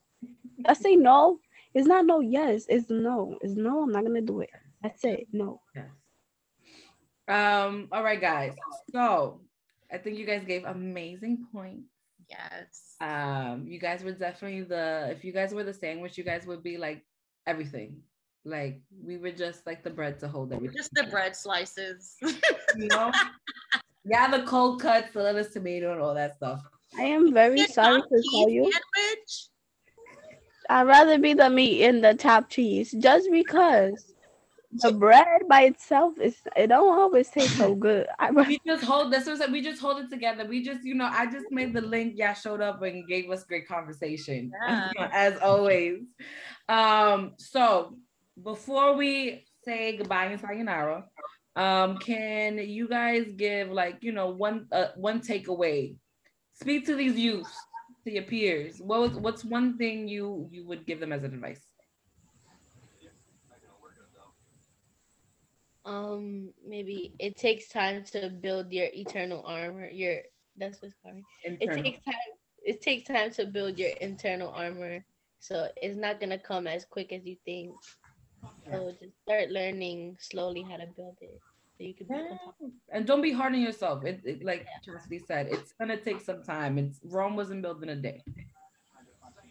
I 0.66 0.74
say 0.74 0.96
no. 0.96 1.40
It's 1.74 1.88
not 1.88 2.06
no. 2.06 2.20
Yes. 2.20 2.66
It's 2.70 2.90
no. 2.90 3.38
It's 3.42 3.56
no. 3.56 3.84
I'm 3.84 3.92
not 3.92 4.04
gonna 4.04 4.22
do 4.22 4.42
it. 4.42 4.52
That's 4.82 5.04
it. 5.06 5.28
No. 5.32 5.62
Yes. 5.76 5.90
Um, 7.28 7.88
all 7.92 8.04
right, 8.04 8.20
guys. 8.20 8.56
So 8.92 9.42
I 9.92 9.98
think 9.98 10.18
you 10.18 10.26
guys 10.26 10.44
gave 10.46 10.66
amazing 10.66 11.46
points. 11.52 11.90
yes. 12.30 12.96
Um, 13.00 13.66
you 13.68 13.80
guys 13.80 14.04
were 14.04 14.12
definitely 14.14 14.64
the 14.64 15.10
if 15.12 15.24
you 15.24 15.32
guys 15.34 15.54
were 15.54 15.64
the 15.64 15.74
sandwich, 15.74 16.18
you 16.18 16.24
guys 16.24 16.46
would 16.46 16.64
be 16.64 16.78
like 16.78 17.04
everything. 17.48 18.02
Like 18.44 18.82
we 19.04 19.18
were 19.18 19.32
just 19.32 19.68
like 19.68 19.84
the 19.84 19.90
bread 19.90 20.20
to 20.20 20.28
hold 20.28 20.52
everything. 20.52 20.76
Just 20.76 20.94
the 20.94 21.04
bread 21.04 21.36
slices. 21.36 22.16
you 22.22 22.88
know? 22.88 23.12
yeah, 24.04 24.30
the 24.30 24.44
cold 24.44 24.82
cuts, 24.82 25.14
the 25.14 25.22
lettuce, 25.22 25.54
tomato, 25.54 25.92
and 25.94 26.02
all 26.02 26.16
that 26.16 26.38
stuff. 26.38 26.62
I 26.98 27.04
am 27.04 27.34
very 27.34 27.64
sorry 27.66 28.02
to 28.02 28.24
tell 28.32 28.50
you. 28.50 28.64
Sandwich. 28.64 29.48
I'd 30.70 30.88
rather 30.88 31.20
be 31.20 31.34
the 31.34 31.50
meat 31.50 31.82
in 31.82 32.02
the 32.02 32.14
top 32.14 32.50
cheese 32.50 32.96
just 32.98 33.30
because 33.32 34.14
the 34.74 34.94
bread 34.94 35.42
by 35.50 35.64
itself 35.64 36.14
is 36.20 36.38
it 36.56 36.68
don't 36.68 36.98
always 36.98 37.30
taste 37.30 37.58
so 37.58 37.76
good. 37.76 38.08
I, 38.20 38.32
we 38.32 38.60
just 38.66 38.84
hold 38.84 39.12
this 39.12 39.28
was 39.28 39.42
we 39.52 39.62
just 39.62 39.82
hold 39.82 40.00
it 40.00 40.10
together. 40.10 40.46
We 40.46 40.64
just, 40.64 40.84
you 40.84 40.96
know, 40.96 41.10
I 41.12 41.26
just 41.26 41.52
made 41.52 41.74
the 41.74 41.82
link. 41.82 42.14
Yeah, 42.16 42.34
showed 42.34 42.62
up 42.62 42.82
and 42.82 43.08
gave 43.08 43.30
us 43.30 43.44
great 43.44 43.68
conversation 43.68 44.52
Yeah. 44.68 45.10
as 45.12 45.38
always. 45.40 46.00
Um, 46.70 47.34
so 47.38 47.96
before 48.44 48.96
we 48.96 49.46
say 49.64 49.98
goodbye 49.98 50.26
and 50.26 50.40
sayonara, 50.40 51.06
um, 51.56 51.98
can 51.98 52.58
you 52.58 52.88
guys 52.88 53.32
give 53.36 53.70
like 53.70 53.98
you 54.02 54.12
know 54.12 54.30
one 54.30 54.68
uh, 54.72 54.88
one 54.96 55.22
takeaway? 55.22 55.96
Speak 56.54 56.86
to 56.86 56.96
these 56.96 57.18
youths, 57.18 57.54
to 58.06 58.12
your 58.12 58.24
peers. 58.24 58.80
What 58.80 59.02
was 59.02 59.12
what's 59.12 59.44
one 59.44 59.78
thing 59.78 60.08
you 60.08 60.48
you 60.52 60.66
would 60.68 60.86
give 60.86 61.00
them 61.00 61.12
as 61.12 61.24
an 61.24 61.34
advice? 61.34 61.66
Um, 65.84 66.54
maybe 66.66 67.14
it 67.18 67.38
takes 67.38 67.68
time 67.68 68.04
to 68.12 68.30
build 68.30 68.72
your 68.72 68.88
eternal 68.94 69.44
armor. 69.46 69.90
Your 69.90 70.18
that's 70.58 70.82
what's 70.82 70.96
called. 71.04 71.24
It 71.44 71.72
takes 71.72 72.04
time. 72.06 72.16
It 72.64 72.82
takes 72.82 73.08
time 73.08 73.32
to 73.32 73.46
build 73.48 73.80
your 73.80 73.90
internal 74.00 74.52
armor, 74.52 75.04
so 75.40 75.68
it's 75.78 75.98
not 75.98 76.20
gonna 76.20 76.38
come 76.38 76.68
as 76.68 76.86
quick 76.86 77.12
as 77.12 77.26
you 77.26 77.36
think. 77.44 77.74
So 78.72 78.92
just 79.00 79.14
start 79.24 79.50
learning 79.52 80.18
slowly 80.20 80.64
how 80.70 80.78
to 80.78 80.88
build 80.96 81.18
it, 81.22 81.40
so 81.78 81.84
you 81.84 81.94
can 81.94 82.08
be 82.08 82.14
on 82.14 82.30
top. 82.30 82.56
and 82.92 83.06
don't 83.06 83.22
be 83.22 83.32
hard 83.32 83.54
on 83.54 83.62
yourself. 83.62 84.06
It, 84.06 84.22
it- 84.24 84.44
like 84.44 84.66
Chastity 84.86 85.20
said, 85.20 85.48
it's 85.52 85.74
gonna 85.74 85.98
take 85.98 86.22
some 86.22 86.44
time. 86.44 86.78
It's 86.78 87.00
Rome 87.04 87.36
wasn't 87.36 87.62
built 87.62 87.84
in 87.84 87.90
a 87.90 87.96
day. 87.96 88.24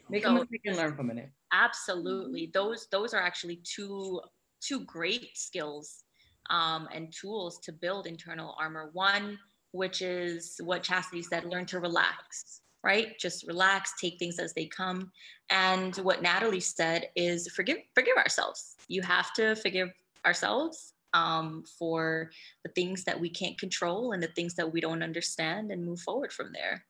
Make 0.08 0.24
a 0.26 0.32
mistake 0.32 0.62
and 0.66 0.76
learn 0.76 0.96
from 0.96 1.10
it. 1.10 1.30
absolutely 1.52 2.50
those 2.54 2.86
those 2.90 3.12
are 3.14 3.20
actually 3.22 3.60
two 3.64 4.20
two 4.60 4.80
great 4.84 5.36
skills 5.36 6.04
um, 6.50 6.88
and 6.94 7.12
tools 7.12 7.58
to 7.60 7.72
build 7.72 8.06
internal 8.06 8.54
armor 8.58 8.90
one 8.92 9.38
which 9.72 10.02
is 10.02 10.60
what 10.64 10.82
chastity 10.82 11.22
said 11.22 11.44
learn 11.44 11.64
to 11.66 11.78
relax 11.80 12.62
right 12.82 13.18
just 13.20 13.46
relax 13.46 13.92
take 14.00 14.18
things 14.18 14.38
as 14.38 14.52
they 14.54 14.66
come 14.66 15.10
and 15.50 15.96
what 15.98 16.22
natalie 16.22 16.60
said 16.60 17.08
is 17.16 17.48
forgive 17.48 17.78
forgive 17.94 18.16
ourselves 18.16 18.76
you 18.90 19.02
have 19.02 19.32
to 19.34 19.54
forgive 19.54 19.88
ourselves 20.26 20.94
um, 21.14 21.64
for 21.78 22.30
the 22.64 22.70
things 22.72 23.04
that 23.04 23.18
we 23.18 23.30
can't 23.30 23.58
control 23.58 24.12
and 24.12 24.22
the 24.22 24.32
things 24.34 24.54
that 24.56 24.70
we 24.70 24.80
don't 24.80 25.02
understand 25.02 25.70
and 25.70 25.84
move 25.84 26.00
forward 26.00 26.32
from 26.32 26.50
there. 26.52 26.84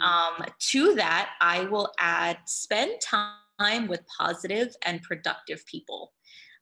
Um, 0.00 0.46
to 0.70 0.94
that, 0.94 1.30
I 1.40 1.64
will 1.64 1.92
add 1.98 2.38
spend 2.46 3.00
time 3.00 3.88
with 3.88 4.00
positive 4.18 4.74
and 4.84 5.02
productive 5.02 5.64
people. 5.66 6.12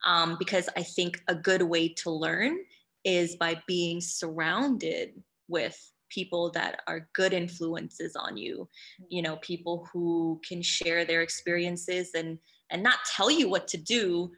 Um, 0.04 0.36
because 0.38 0.68
I 0.76 0.82
think 0.82 1.20
a 1.26 1.34
good 1.34 1.62
way 1.62 1.88
to 1.88 2.10
learn 2.10 2.58
is 3.04 3.36
by 3.36 3.60
being 3.66 4.00
surrounded 4.00 5.10
with 5.48 5.76
people 6.10 6.50
that 6.52 6.80
are 6.86 7.08
good 7.14 7.32
influences 7.32 8.14
on 8.14 8.36
you. 8.36 8.68
You 9.08 9.22
know 9.22 9.36
people 9.36 9.88
who 9.92 10.40
can 10.46 10.62
share 10.62 11.04
their 11.04 11.22
experiences 11.22 12.10
and 12.14 12.38
and 12.70 12.82
not 12.82 12.98
tell 13.04 13.30
you 13.30 13.48
what 13.48 13.68
to 13.68 13.78
do 13.78 14.30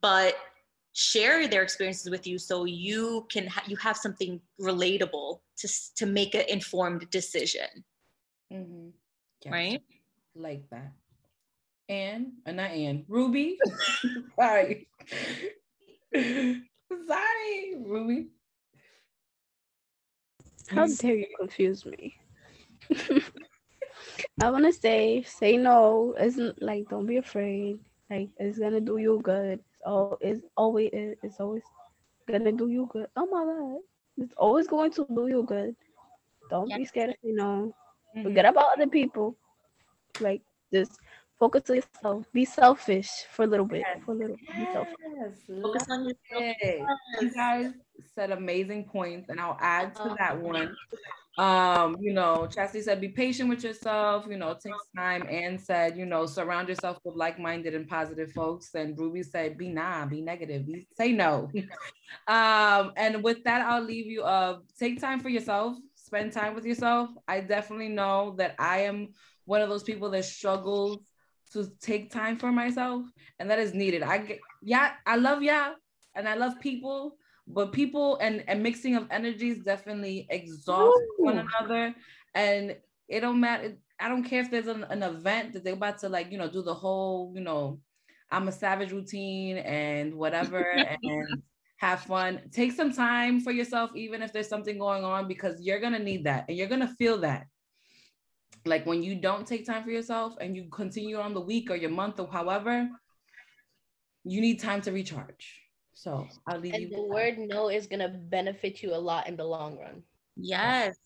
but 0.00 0.36
share 0.92 1.46
their 1.46 1.62
experiences 1.62 2.10
with 2.10 2.26
you 2.26 2.38
so 2.38 2.64
you 2.64 3.26
can 3.30 3.46
ha- 3.46 3.62
you 3.66 3.76
have 3.76 3.96
something 3.96 4.40
relatable 4.60 5.40
to 5.56 5.68
to 5.94 6.06
make 6.06 6.34
an 6.34 6.44
informed 6.48 7.08
decision 7.10 7.68
mm-hmm. 8.52 8.88
Gotcha. 9.44 9.54
right 9.54 9.82
Like 10.36 10.68
that. 10.70 10.92
And 11.88 12.32
uh, 12.46 12.52
not 12.52 12.70
Anne. 12.72 13.04
Ruby. 13.08 13.58
Sorry. 14.38 14.88
Sorry, 16.14 17.74
Ruby. 17.78 18.28
How 20.68 20.86
dare 20.86 21.14
you 21.14 21.26
confuse 21.38 21.86
me? 21.86 22.16
I 24.42 24.50
want 24.50 24.64
to 24.64 24.72
say, 24.72 25.22
say 25.22 25.56
no. 25.56 26.14
Isn't 26.20 26.60
like, 26.60 26.88
don't 26.90 27.06
be 27.06 27.16
afraid. 27.16 27.78
Like, 28.10 28.28
it's 28.36 28.58
gonna 28.58 28.80
do 28.80 28.98
you 28.98 29.20
good. 29.22 29.60
It's 29.86 30.10
all, 30.10 30.42
it's 30.56 30.80
always, 30.88 31.26
it's 31.52 31.60
always 31.70 32.22
gonna 32.28 32.52
do 32.52 32.68
you 32.68 32.88
good. 32.92 33.08
Oh 33.16 33.26
my 33.26 33.44
god, 33.44 33.82
it's 34.26 34.34
always 34.38 34.68
going 34.68 35.02
to 35.02 35.14
do 35.14 35.28
you 35.28 35.42
good. 35.44 35.76
Don't 36.50 36.74
be 36.74 36.84
Yes. 36.84 36.90
scared 36.90 37.10
to 37.10 37.16
say 37.22 37.32
no. 37.32 37.74
Mhm. 38.16 38.22
Forget 38.22 38.46
about 38.46 38.76
other 38.76 38.88
people. 38.88 39.36
Like, 40.20 40.42
just 40.72 41.00
focus 41.38 41.70
on 41.70 41.76
yourself. 41.76 42.26
Be 42.32 42.44
selfish 42.44 43.08
for 43.30 43.44
a 43.44 43.46
little 43.48 43.66
bit. 43.66 43.84
For 44.04 44.12
a 44.12 44.16
little. 44.16 44.36
Be 44.58 44.66
selfish. 44.66 44.96
Yes, 45.16 45.50
focus 45.62 45.86
on 45.90 46.04
yourself 46.04 46.44
Hey, 46.60 46.82
you 47.20 47.30
guys 47.34 47.72
said 48.14 48.30
amazing 48.30 48.84
points, 48.84 49.28
and 49.28 49.40
I'll 49.40 49.58
add 49.60 49.94
to 49.96 50.02
Uh, 50.02 50.14
that 50.18 50.40
one. 50.40 50.76
Um, 51.38 51.98
you 52.00 52.14
know, 52.14 52.46
Chastity 52.46 52.82
said, 52.82 52.98
be 52.98 53.08
patient 53.08 53.50
with 53.50 53.62
yourself, 53.62 54.24
you 54.26 54.38
know, 54.38 54.52
it 54.52 54.60
takes 54.60 54.78
time. 54.96 55.26
And 55.28 55.60
said, 55.60 55.96
you 55.96 56.06
know, 56.06 56.24
surround 56.24 56.68
yourself 56.68 56.98
with 57.04 57.14
like-minded 57.14 57.74
and 57.74 57.86
positive 57.86 58.32
folks. 58.32 58.74
And 58.74 58.98
Ruby 58.98 59.22
said, 59.22 59.58
be 59.58 59.68
nah, 59.68 60.06
be 60.06 60.22
negative, 60.22 60.66
be, 60.66 60.86
say 60.96 61.12
no. 61.12 61.50
um, 62.26 62.92
and 62.96 63.22
with 63.22 63.44
that, 63.44 63.60
I'll 63.60 63.82
leave 63.82 64.06
you 64.06 64.22
uh 64.22 64.60
take 64.78 64.98
time 64.98 65.20
for 65.20 65.28
yourself, 65.28 65.76
spend 65.94 66.32
time 66.32 66.54
with 66.54 66.64
yourself. 66.64 67.10
I 67.28 67.40
definitely 67.40 67.88
know 67.88 68.34
that 68.38 68.54
I 68.58 68.78
am 68.82 69.12
one 69.44 69.60
of 69.60 69.68
those 69.68 69.82
people 69.82 70.08
that 70.10 70.24
struggles 70.24 71.00
to 71.52 71.70
take 71.80 72.10
time 72.10 72.38
for 72.38 72.50
myself, 72.50 73.04
and 73.38 73.50
that 73.50 73.58
is 73.58 73.74
needed. 73.74 74.02
I 74.02 74.18
get 74.18 74.40
yeah, 74.62 74.92
I 75.04 75.16
love 75.16 75.42
y'all, 75.42 75.54
yeah, 75.54 75.74
and 76.14 76.28
I 76.28 76.34
love 76.34 76.58
people, 76.60 77.18
but 77.46 77.72
people 77.72 78.16
and 78.16 78.44
and 78.48 78.62
mixing 78.62 78.96
of 78.96 79.06
energies 79.10 79.62
definitely 79.62 80.26
exhaust 80.30 81.00
one 81.18 81.38
another, 81.38 81.94
and 82.34 82.76
it 83.08 83.20
don't 83.20 83.40
matter. 83.40 83.76
I 84.00 84.08
don't 84.08 84.24
care 84.24 84.40
if 84.42 84.50
there's 84.50 84.66
an, 84.66 84.84
an 84.84 85.02
event 85.02 85.52
that 85.52 85.64
they're 85.64 85.74
about 85.74 85.98
to 85.98 86.08
like, 86.08 86.30
you 86.30 86.38
know, 86.38 86.50
do 86.50 86.62
the 86.62 86.74
whole, 86.74 87.32
you 87.34 87.40
know, 87.40 87.80
I'm 88.30 88.48
a 88.48 88.52
savage 88.52 88.92
routine 88.92 89.58
and 89.58 90.14
whatever, 90.14 90.60
and 91.02 91.42
have 91.78 92.00
fun. 92.00 92.42
Take 92.52 92.72
some 92.72 92.92
time 92.92 93.40
for 93.40 93.52
yourself, 93.52 93.90
even 93.94 94.22
if 94.22 94.32
there's 94.32 94.48
something 94.48 94.78
going 94.78 95.04
on, 95.04 95.28
because 95.28 95.60
you're 95.62 95.80
gonna 95.80 95.98
need 95.98 96.24
that 96.24 96.46
and 96.48 96.56
you're 96.56 96.68
gonna 96.68 96.94
feel 96.98 97.18
that. 97.18 97.46
Like 98.64 98.84
when 98.84 99.02
you 99.02 99.14
don't 99.20 99.46
take 99.46 99.64
time 99.64 99.84
for 99.84 99.90
yourself 99.90 100.34
and 100.40 100.56
you 100.56 100.68
continue 100.70 101.18
on 101.18 101.34
the 101.34 101.40
week 101.40 101.70
or 101.70 101.76
your 101.76 101.90
month 101.90 102.18
or 102.18 102.26
however, 102.26 102.88
you 104.24 104.40
need 104.40 104.58
time 104.60 104.80
to 104.82 104.92
recharge. 104.92 105.65
So 105.96 106.28
I'll 106.46 106.60
leave 106.60 106.74
you. 106.74 106.84
And 106.84 106.92
the 106.92 107.00
with 107.00 107.08
that. 107.08 107.14
word 107.14 107.38
no 107.48 107.70
is 107.70 107.86
gonna 107.86 108.08
benefit 108.08 108.82
you 108.82 108.94
a 108.94 109.00
lot 109.00 109.26
in 109.28 109.36
the 109.36 109.44
long 109.44 109.78
run. 109.78 110.02
yes 110.36 110.96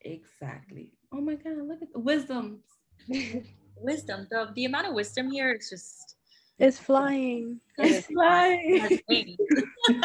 exactly. 0.00 0.90
Oh 1.12 1.20
my 1.20 1.34
God, 1.34 1.58
look 1.68 1.82
at 1.82 1.92
the 1.92 2.00
wisdom. 2.00 2.60
wisdom 3.76 4.26
the, 4.30 4.50
the 4.54 4.64
amount 4.64 4.86
of 4.86 4.94
wisdom 4.94 5.30
here 5.30 5.52
is 5.52 5.68
just 5.68 6.16
It's 6.58 6.78
flying. 6.78 7.60
It's 7.78 8.06
flying. 8.06 8.78
has 8.80 9.00
wings. 9.08 9.36